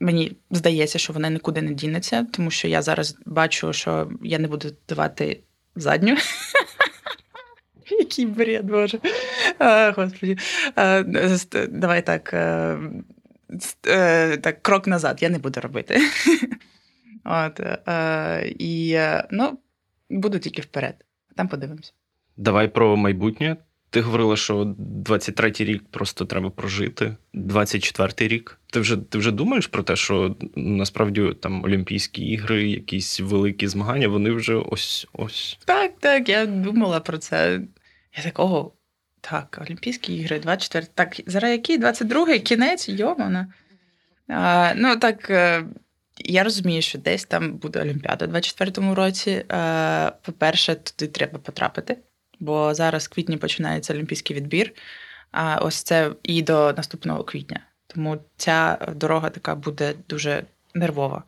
Мені 0.00 0.36
здається, 0.50 0.98
що 0.98 1.12
воно 1.12 1.30
нікуди 1.30 1.62
не 1.62 1.74
дінеться, 1.74 2.26
тому 2.32 2.50
що 2.50 2.68
я 2.68 2.82
зараз 2.82 3.16
бачу, 3.26 3.72
що 3.72 4.10
я 4.22 4.38
не 4.38 4.48
буду 4.48 4.68
давати 4.88 5.40
задню. 5.76 6.16
Який 7.98 8.26
бред, 8.26 8.64
Боже. 8.64 8.98
А, 9.58 9.92
Господи. 9.96 10.36
А, 10.74 11.02
Давай 11.68 12.06
так. 12.06 12.34
Е, 13.86 14.36
так, 14.36 14.62
крок 14.62 14.86
назад 14.86 15.22
я 15.22 15.28
не 15.28 15.38
буду 15.38 15.60
робити. 15.60 16.00
От, 17.24 17.60
е, 17.60 18.54
І 18.58 18.92
е, 18.92 19.28
ну, 19.30 19.58
буду 20.10 20.38
тільки 20.38 20.62
вперед. 20.62 20.94
Там 21.36 21.48
подивимось. 21.48 21.94
Давай 22.36 22.68
про 22.68 22.96
майбутнє. 22.96 23.56
Ти 23.92 24.00
говорила, 24.00 24.36
що 24.36 24.62
23-й 25.06 25.64
рік 25.64 25.82
просто 25.90 26.24
треба 26.24 26.50
прожити. 26.50 27.16
24-й 27.34 28.28
рік. 28.28 28.58
Ти 28.70 28.80
вже 28.80 28.96
ти 28.96 29.18
вже 29.18 29.30
думаєш 29.30 29.66
про 29.66 29.82
те, 29.82 29.96
що 29.96 30.36
насправді 30.56 31.34
там 31.40 31.64
Олімпійські 31.64 32.22
ігри, 32.24 32.68
якісь 32.70 33.20
великі 33.20 33.68
змагання, 33.68 34.08
вони 34.08 34.30
вже 34.30 34.54
ось 34.54 35.06
ось. 35.12 35.58
Так, 35.64 35.92
так, 36.00 36.28
я 36.28 36.46
думала 36.46 37.00
про 37.00 37.18
це. 37.18 37.60
Я 38.16 38.22
такого. 38.22 38.72
Так, 39.20 39.58
Олімпійські 39.66 40.16
ігри, 40.16 40.40
24. 40.40 40.86
Так, 40.94 41.20
зараз 41.26 41.50
який? 41.50 41.80
22-й 41.80 42.38
кінець, 42.38 42.88
йомана. 42.88 43.52
Ну, 44.76 44.96
так, 44.96 45.30
е, 45.30 45.64
я 46.18 46.44
розумію, 46.44 46.82
що 46.82 46.98
десь 46.98 47.24
там 47.24 47.52
буде 47.52 47.80
Олімпіада 47.80 48.26
у 48.26 48.28
24-му 48.28 48.94
році. 48.94 49.30
Е, 49.30 50.12
по-перше, 50.22 50.74
туди 50.74 51.12
треба 51.12 51.38
потрапити, 51.38 51.96
бо 52.42 52.74
зараз 52.74 53.06
в 53.06 53.08
квітні 53.08 53.36
починається 53.36 53.94
олімпійський 53.94 54.36
відбір. 54.36 54.72
А 55.30 55.56
ось 55.56 55.82
це 55.82 56.10
і 56.22 56.42
до 56.42 56.72
наступного 56.76 57.24
квітня. 57.24 57.60
Тому 57.86 58.18
ця 58.36 58.78
дорога 58.96 59.30
така 59.30 59.54
буде 59.54 59.94
дуже 60.08 60.44
нервова. 60.74 61.22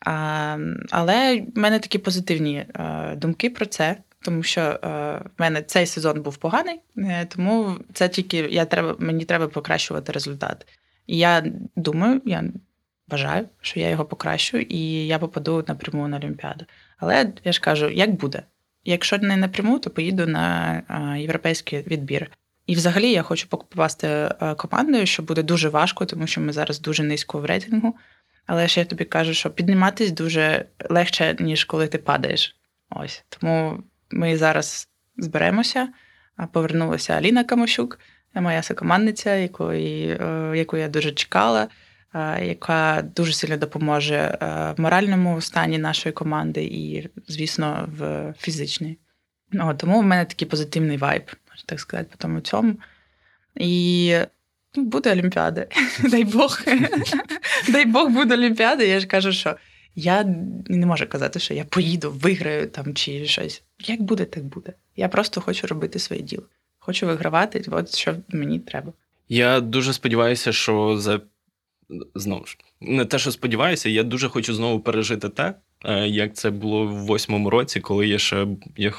А, 0.00 0.58
Але 0.90 1.40
в 1.54 1.58
мене 1.58 1.78
такі 1.78 1.98
позитивні 1.98 2.56
е, 2.56 3.14
думки 3.16 3.50
про 3.50 3.66
це, 3.66 3.96
тому 4.22 4.42
що 4.42 4.60
е, 4.60 4.78
в 5.18 5.30
мене 5.38 5.62
цей 5.62 5.86
сезон 5.86 6.22
був 6.22 6.36
поганий, 6.36 6.80
тому 7.28 7.76
це 7.92 8.08
тільки 8.08 8.36
я 8.36 8.64
треба, 8.64 8.96
мені 8.98 9.24
треба 9.24 9.48
покращувати 9.48 10.12
результат. 10.12 10.66
І 11.06 11.18
я 11.18 11.44
думаю, 11.76 12.22
я 12.24 12.44
Бажаю, 13.08 13.48
що 13.60 13.80
я 13.80 13.88
його 13.88 14.04
покращу, 14.04 14.58
і 14.58 15.06
я 15.06 15.18
попаду 15.18 15.64
напряму 15.68 16.08
на 16.08 16.16
Олімпіаду. 16.16 16.64
Але 16.98 17.32
я 17.44 17.52
ж 17.52 17.60
кажу, 17.60 17.88
як 17.88 18.10
буде. 18.10 18.42
Якщо 18.84 19.18
не 19.18 19.36
напряму, 19.36 19.78
то 19.78 19.90
поїду 19.90 20.26
на 20.26 21.16
європейський 21.18 21.82
відбір. 21.82 22.30
І 22.66 22.74
взагалі 22.74 23.10
я 23.10 23.22
хочу 23.22 23.48
попасти 23.48 24.30
командою, 24.56 25.06
що 25.06 25.22
буде 25.22 25.42
дуже 25.42 25.68
важко, 25.68 26.06
тому 26.06 26.26
що 26.26 26.40
ми 26.40 26.52
зараз 26.52 26.80
дуже 26.80 27.02
низько 27.02 27.38
в 27.38 27.44
рейтингу. 27.44 27.94
Але 28.46 28.68
ще 28.68 28.80
я 28.80 28.86
тобі 28.86 29.04
кажу, 29.04 29.34
що 29.34 29.50
підніматись 29.50 30.12
дуже 30.12 30.64
легше, 30.90 31.36
ніж 31.38 31.64
коли 31.64 31.88
ти 31.88 31.98
падаєш. 31.98 32.56
Ось 32.90 33.24
тому 33.28 33.82
ми 34.10 34.36
зараз 34.36 34.88
зберемося. 35.16 35.88
Повернулася 36.52 37.12
Аліна 37.12 37.44
Камощук, 37.44 37.98
моя 38.34 38.62
сокомандниця, 38.62 39.34
якої, 39.34 40.10
е, 40.10 40.52
яку 40.54 40.76
я 40.76 40.88
дуже 40.88 41.12
чекала, 41.12 41.68
яка 42.42 43.04
дуже 43.16 43.32
сильно 43.32 43.56
допоможе 43.56 44.38
в 44.76 44.80
моральному 44.80 45.40
стані 45.40 45.78
нашої 45.78 46.12
команди 46.12 46.64
і, 46.64 47.08
звісно, 47.28 47.88
в 47.98 48.34
фізичній. 48.38 48.98
Ну, 49.52 49.74
Тому 49.74 50.00
в 50.00 50.04
мене 50.04 50.24
такий 50.24 50.48
позитивний 50.48 50.96
вайб, 50.96 51.22
можна 51.50 51.64
так 51.66 51.80
сказати, 51.80 52.08
по 52.10 52.16
тому 52.16 52.40
цьому. 52.40 52.76
І 53.54 54.14
ну, 54.74 54.84
буде 54.84 55.12
Олімпіада. 55.12 55.66
Дай 56.10 56.24
Бог. 56.24 56.60
Дай 57.68 57.86
Бог 57.86 58.08
буде 58.08 58.34
Олімпіада. 58.34 58.84
Я 58.84 59.00
ж 59.00 59.06
кажу, 59.06 59.32
що 59.32 59.56
я 59.94 60.24
не 60.68 60.86
можу 60.86 61.06
казати, 61.06 61.38
що 61.38 61.54
я 61.54 61.64
поїду, 61.64 62.10
виграю 62.10 62.68
там 62.68 62.94
чи 62.94 63.26
щось. 63.26 63.62
Як 63.78 64.02
буде, 64.02 64.24
так 64.24 64.44
буде. 64.44 64.72
Я 64.96 65.08
просто 65.08 65.40
хочу 65.40 65.66
робити 65.66 65.98
своє 65.98 66.22
діло. 66.22 66.42
Хочу 66.78 67.06
вигравати, 67.06 67.64
от 67.70 67.94
що 67.94 68.16
мені 68.28 68.58
треба. 68.58 68.92
Я 69.28 69.60
дуже 69.60 69.92
сподіваюся, 69.92 70.52
що 70.52 70.98
за 70.98 71.20
знову 72.14 72.46
ж 72.46 72.58
не 72.80 73.04
те, 73.04 73.18
що 73.18 73.30
сподіваюся, 73.30 73.88
я 73.88 74.02
дуже 74.02 74.28
хочу 74.28 74.54
знову 74.54 74.80
пережити 74.80 75.28
те, 75.28 75.54
е, 75.84 76.08
як 76.08 76.36
це 76.36 76.50
було 76.50 76.86
в 76.86 77.06
восьмому 77.06 77.50
році, 77.50 77.80
коли 77.80 78.08
я 78.08 78.18
ще 78.18 78.46
я 78.76 78.92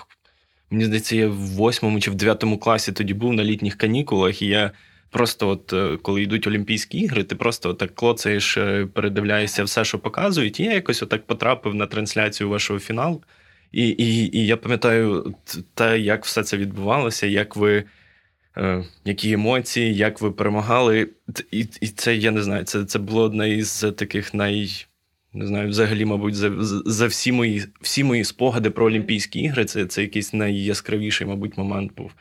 Мені 0.71 0.85
здається, 0.85 1.15
я 1.15 1.27
в 1.27 1.35
восьмому 1.35 1.99
чи 1.99 2.11
в 2.11 2.15
дев'ятому 2.15 2.57
класі 2.57 2.91
тоді 2.91 3.13
був 3.13 3.33
на 3.33 3.43
літніх 3.43 3.75
канікулах, 3.75 4.41
і 4.41 4.47
я 4.47 4.71
просто, 5.09 5.49
от 5.49 5.73
е, 5.73 5.97
коли 6.01 6.21
йдуть 6.21 6.47
Олімпійські 6.47 6.97
ігри, 6.99 7.23
ти 7.23 7.35
просто 7.35 7.73
так 7.73 7.95
клоцаєш, 7.95 8.57
е, 8.57 8.87
передивляєшся 8.93 9.63
все, 9.63 9.85
що 9.85 9.99
показують. 9.99 10.59
І 10.59 10.63
я 10.63 10.73
якось 10.73 11.03
отак 11.03 11.27
потрапив 11.27 11.75
на 11.75 11.87
трансляцію 11.87 12.49
вашого 12.49 12.79
фіналу. 12.79 13.23
І 13.71 13.87
і, 13.87 14.37
і 14.37 14.45
я 14.45 14.57
пам'ятаю 14.57 15.35
те, 15.73 15.99
як 15.99 16.25
все 16.25 16.43
це 16.43 16.57
відбувалося, 16.57 17.27
як 17.27 17.55
ви. 17.55 17.83
Е, 18.59 18.83
які 19.05 19.31
емоції, 19.31 19.95
як 19.95 20.21
ви 20.21 20.31
перемагали. 20.31 21.09
І 21.51 21.65
і 21.81 21.87
це 21.87 22.15
я 22.15 22.31
не 22.31 22.43
знаю, 22.43 22.63
це 22.63 22.85
це 22.85 22.99
було 22.99 23.21
одне 23.21 23.49
із 23.49 23.85
таких 23.97 24.33
най, 24.33 24.69
не 25.33 25.47
знаю, 25.47 25.69
взагалі, 25.69 26.05
мабуть, 26.05 26.35
за 26.35 26.51
за 26.85 27.07
всі 27.07 27.31
мої 27.31 27.65
всі 27.81 28.03
мої 28.03 28.23
спогади 28.23 28.69
про 28.69 28.85
Олімпійські 28.85 29.39
ігри. 29.39 29.65
Це 29.65 29.85
це 29.85 30.01
якийсь 30.01 30.33
найяскравіший, 30.33 31.27
мабуть, 31.27 31.57
момент 31.57 31.91
був. 31.95 32.11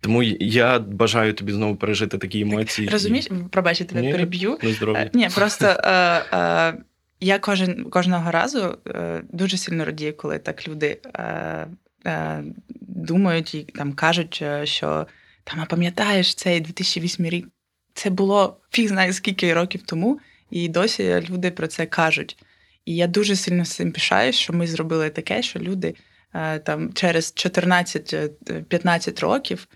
Тому 0.00 0.22
я 0.40 0.78
бажаю 0.78 1.32
тобі 1.32 1.52
знову 1.52 1.76
пережити 1.76 2.18
такі 2.18 2.40
емоції. 2.40 2.88
Розумієш, 2.88 3.28
пробачте, 3.50 3.84
тебе 3.84 4.02
Ні, 4.02 4.12
переб'ю. 4.12 4.58
Е, 4.94 5.10
ні, 5.14 5.28
просто 5.34 5.66
е, 5.66 6.22
е, 6.32 6.74
я 7.20 7.38
кожен 7.38 7.84
кожного 7.84 8.30
разу 8.30 8.78
е, 8.86 9.22
дуже 9.32 9.56
сильно 9.56 9.84
радію, 9.84 10.16
коли 10.16 10.38
так 10.38 10.68
люди 10.68 10.98
е, 11.14 11.66
е, 12.06 12.44
думають 12.80 13.54
і 13.54 13.62
там 13.62 13.92
кажуть, 13.92 14.38
е, 14.42 14.66
що 14.66 15.06
там, 15.50 15.60
а 15.60 15.64
пам'ятаєш 15.64 16.34
цей 16.34 16.60
2008 16.60 17.26
рік. 17.26 17.48
Це 17.94 18.10
було 18.10 18.56
фіг 18.70 18.88
знає 18.88 19.12
скільки 19.12 19.54
років 19.54 19.82
тому, 19.82 20.20
і 20.50 20.68
досі 20.68 21.26
люди 21.30 21.50
про 21.50 21.66
це 21.66 21.86
кажуть. 21.86 22.36
І 22.84 22.96
я 22.96 23.06
дуже 23.06 23.36
сильно 23.36 23.64
цим 23.64 23.92
пишаюсь, 23.92 24.36
що 24.36 24.52
ми 24.52 24.66
зробили 24.66 25.10
таке, 25.10 25.42
що 25.42 25.58
люди 25.58 25.94
е, 26.34 26.58
там 26.58 26.92
через 26.92 27.24
14-15 27.24 29.10
е, 29.10 29.20
років 29.20 29.68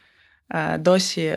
е, 0.51 0.79
досі 0.79 1.37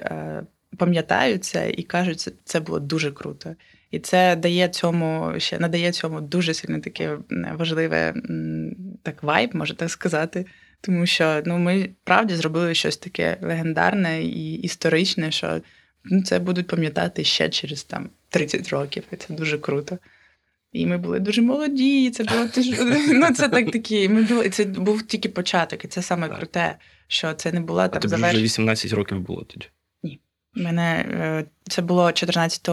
пам'ятають 0.77 1.43
це 1.43 1.69
і 1.69 1.83
кажуть, 1.83 2.21
що 2.21 2.31
це 2.43 2.59
було 2.59 2.79
дуже 2.79 3.11
круто. 3.11 3.55
І 3.91 3.99
це 3.99 4.35
дає 4.35 4.69
цьому 4.69 5.33
ще 5.37 5.59
надає 5.59 5.91
цьому 5.91 6.21
дуже 6.21 6.53
сильно 6.53 6.79
таке 6.79 7.17
важливе 7.53 8.13
так 9.03 9.23
вайб, 9.23 9.55
можна 9.55 9.75
так 9.75 9.89
сказати. 9.89 10.45
Тому 10.81 11.05
що 11.05 11.41
ну, 11.45 11.57
ми 11.57 11.89
правді 12.03 12.35
зробили 12.35 12.75
щось 12.75 12.97
таке 12.97 13.37
легендарне 13.41 14.23
і 14.23 14.53
історичне, 14.53 15.31
що 15.31 15.61
ну, 16.03 16.23
це 16.23 16.39
будуть 16.39 16.67
пам'ятати 16.67 17.23
ще 17.23 17.49
через 17.49 17.83
там 17.83 18.09
30 18.29 18.69
років, 18.69 19.03
і 19.11 19.15
це 19.15 19.33
дуже 19.33 19.57
круто. 19.57 19.97
І 20.71 20.85
ми 20.85 20.97
були 20.97 21.19
дуже 21.19 21.41
молоді. 21.41 22.11
Це 22.11 22.23
було 22.23 22.41
ну, 23.13 23.33
це 23.33 23.49
так 23.49 23.71
такі. 23.71 24.09
Ми 24.09 24.21
були 24.21 24.49
це 24.49 24.65
був 24.65 25.01
тільки 25.01 25.29
початок, 25.29 25.85
і 25.85 25.87
це 25.87 26.01
саме 26.01 26.29
круте, 26.29 26.75
що 27.07 27.33
це 27.33 27.51
не 27.51 27.59
була 27.59 27.87
там. 27.87 27.97
А 27.97 28.01
тобі 28.01 28.09
заверш... 28.09 28.33
вже 28.33 28.43
18 28.43 28.93
років 28.93 29.19
було 29.19 29.43
тоді? 29.43 29.67
Ні. 30.03 30.19
Мене 30.53 31.05
е, 31.11 31.45
це 31.69 31.81
було 31.81 32.11
14 32.11 32.69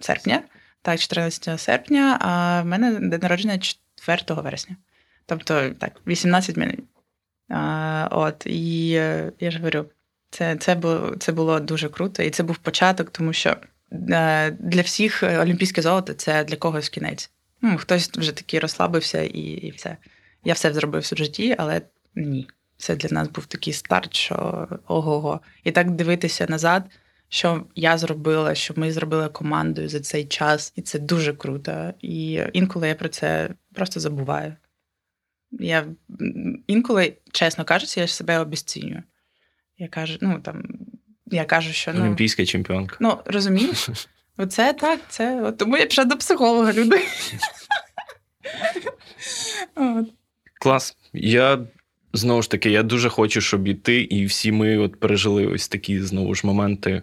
серпня, 0.00 0.42
так, 0.82 1.00
14 1.00 1.60
серпня, 1.60 2.18
а 2.20 2.62
в 2.62 2.66
мене 2.66 2.92
день 2.92 3.20
народження 3.22 3.58
4 3.58 4.42
вересня. 4.42 4.76
Тобто, 5.26 5.70
так, 5.70 6.00
18 6.06 6.56
минут. 6.56 6.80
От, 8.10 8.46
і 8.46 8.92
е, 8.94 9.32
я 9.40 9.50
ж 9.50 9.58
говорю, 9.58 9.84
це 10.30 10.56
це, 10.56 10.74
було, 10.74 11.14
це 11.18 11.32
було 11.32 11.60
дуже 11.60 11.88
круто, 11.88 12.22
і 12.22 12.30
це 12.30 12.42
був 12.42 12.56
початок, 12.56 13.10
тому 13.10 13.32
що. 13.32 13.56
Е, 14.10 14.50
для 14.50 14.80
всіх 14.80 15.22
олімпійське 15.22 15.82
золото 15.82 16.14
це 16.14 16.44
для 16.44 16.56
когось 16.56 16.88
кінець. 16.88 17.30
Ну, 17.62 17.76
Хтось 17.76 18.10
вже 18.10 18.32
такий 18.32 18.60
розслабився 18.60 19.22
і 19.22 19.40
і 19.40 19.70
все. 19.70 19.96
Я 20.44 20.52
все 20.52 20.72
зробив 20.72 21.02
в 21.02 21.16
житті, 21.16 21.54
але 21.58 21.82
ні. 22.14 22.48
Це 22.76 22.96
для 22.96 23.08
нас 23.12 23.28
був 23.28 23.46
такий 23.46 23.72
старт, 23.72 24.14
що 24.14 24.68
ого-го. 24.86 25.40
І 25.64 25.70
так 25.70 25.90
дивитися 25.90 26.46
назад, 26.48 26.84
що 27.28 27.64
я 27.74 27.98
зробила, 27.98 28.54
що 28.54 28.74
ми 28.76 28.92
зробили 28.92 29.28
командою 29.28 29.88
за 29.88 30.00
цей 30.00 30.24
час, 30.24 30.72
і 30.76 30.82
це 30.82 30.98
дуже 30.98 31.32
круто. 31.32 31.94
І 32.00 32.40
інколи 32.52 32.88
я 32.88 32.94
про 32.94 33.08
це 33.08 33.50
просто 33.74 34.00
забуваю. 34.00 34.54
Я 35.52 35.86
інколи, 36.66 37.16
чесно 37.32 37.64
кажучи, 37.64 38.00
я 38.00 38.06
себе 38.06 38.38
обіцінюю. 38.38 39.02
Я 39.78 39.88
кажу, 39.88 40.18
ну 40.20 40.40
там 40.40 40.64
я 41.26 41.44
кажу, 41.44 41.72
що 41.72 41.92
ну, 41.94 42.02
Олімпійська 42.02 42.46
чемпіонка. 42.46 42.96
Ну, 43.00 43.18
розумієш? 43.24 43.88
Оце 44.36 44.72
так, 44.72 45.00
це. 45.08 45.42
От, 45.42 45.58
Тому 45.58 45.76
я 45.76 45.86
пішла 45.86 46.04
до 46.04 46.16
психолога, 46.16 46.72
люди. 46.72 47.00
Клас. 50.60 50.96
Я 51.12 51.66
знову 52.12 52.42
ж 52.42 52.50
таки, 52.50 52.70
я 52.70 52.82
дуже 52.82 53.08
хочу, 53.08 53.40
щоб 53.40 53.68
і 53.68 53.74
ти, 53.74 54.00
і 54.00 54.24
всі 54.24 54.52
ми 54.52 54.78
от 54.78 55.00
пережили 55.00 55.46
ось 55.46 55.68
такі 55.68 56.00
знову 56.00 56.34
ж 56.34 56.46
моменти, 56.46 57.02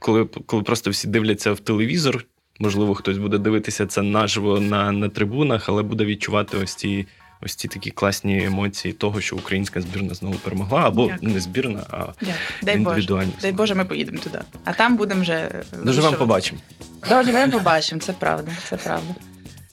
коли 0.00 0.24
коли 0.24 0.62
просто 0.62 0.90
всі 0.90 1.08
дивляться 1.08 1.52
в 1.52 1.60
телевізор. 1.60 2.24
Можливо, 2.58 2.94
хтось 2.94 3.18
буде 3.18 3.38
дивитися 3.38 3.86
це 3.86 4.02
наживо 4.02 4.60
на 4.60 4.92
на 4.92 5.08
трибунах, 5.08 5.68
але 5.68 5.82
буде 5.82 6.04
відчувати 6.04 6.56
ось 6.56 6.74
ці 6.74 7.06
ось 7.42 7.54
ці 7.54 7.68
такі 7.68 7.90
класні 7.90 8.44
емоції 8.44 8.94
того, 8.94 9.20
що 9.20 9.36
українська 9.36 9.80
збірна 9.80 10.14
знову 10.14 10.34
перемогла, 10.34 10.80
або 10.80 11.06
Дякую. 11.06 11.32
не 11.32 11.40
збірна, 11.40 11.86
а 11.90 12.06
Дай 12.62 12.76
індивідуальна. 12.76 13.32
Дай 13.42 13.52
Боже, 13.52 13.74
ми 13.74 13.84
поїдемо 13.84 14.18
туди. 14.18 14.38
А 14.64 14.72
там 14.72 14.96
будемо 14.96 15.20
вже 15.20 15.62
дуже 15.84 16.00
вам 16.00 16.14
побачимо. 16.14 16.60
Дуже 17.08 17.32
вам 17.32 17.50
побачимо. 17.50 18.00
Це 18.00 18.12
правда. 18.12 18.52
Це 18.68 18.76
правда. 18.76 19.14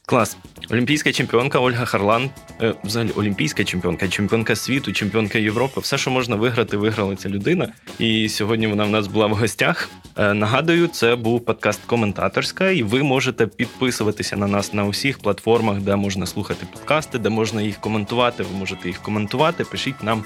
Клас. 0.05 0.37
Олімпійська 0.71 1.11
чемпіонка 1.11 1.59
Ольга 1.59 1.85
Харлан, 1.85 2.29
е, 2.61 2.73
взагалі 2.83 3.11
олімпійська 3.11 3.63
чемпіонка, 3.63 4.07
чемпіонка 4.07 4.55
світу, 4.55 4.93
чемпіонка 4.93 5.39
Європи. 5.39 5.81
Все, 5.81 5.97
що 5.97 6.11
можна 6.11 6.35
виграти, 6.35 6.77
виграла 6.77 7.15
ця 7.15 7.29
людина. 7.29 7.67
І 7.99 8.29
сьогодні 8.29 8.67
вона 8.67 8.83
в 8.83 8.89
нас 8.89 9.07
була 9.07 9.27
в 9.27 9.31
гостях. 9.35 9.89
Е, 10.17 10.33
нагадую, 10.33 10.87
це 10.87 11.15
був 11.15 11.45
подкаст 11.45 11.81
Коментаторська, 11.85 12.69
і 12.69 12.83
ви 12.83 13.03
можете 13.03 13.47
підписуватися 13.47 14.37
на 14.37 14.47
нас 14.47 14.73
на 14.73 14.85
усіх 14.85 15.19
платформах, 15.19 15.81
де 15.81 15.95
можна 15.95 16.25
слухати 16.25 16.65
подкасти, 16.73 17.19
де 17.19 17.29
можна 17.29 17.61
їх 17.61 17.79
коментувати. 17.79 18.43
Ви 18.43 18.57
можете 18.57 18.87
їх 18.87 19.01
коментувати. 19.01 19.63
Пишіть 19.63 20.03
нам 20.03 20.23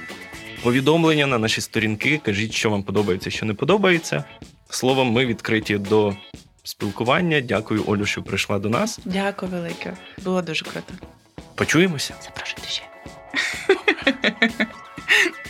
повідомлення 0.64 1.28
на 1.28 1.38
наші 1.38 1.62
сторінки. 1.62 2.22
Кажіть, 2.26 2.54
що 2.54 2.70
вам 2.70 2.84
подобається, 2.84 3.30
що 3.30 3.46
не 3.46 3.54
подобається. 3.54 4.24
Словом, 4.70 5.12
ми 5.12 5.26
відкриті 5.26 5.78
до 5.78 6.16
спілкування. 6.64 7.42
Дякую, 7.42 7.84
Олю, 7.88 8.06
що 8.06 8.24
прийшла 8.24 8.60
до 8.60 8.70
нас. 8.70 9.00
Дякую, 9.06 9.52
велике. 9.52 9.94
Було 10.24 10.42
дуже 10.42 10.66
круто. 10.66 10.94
Почуємося. 11.56 12.14
Запрошуйте 12.24 12.70
ще. 12.70 12.84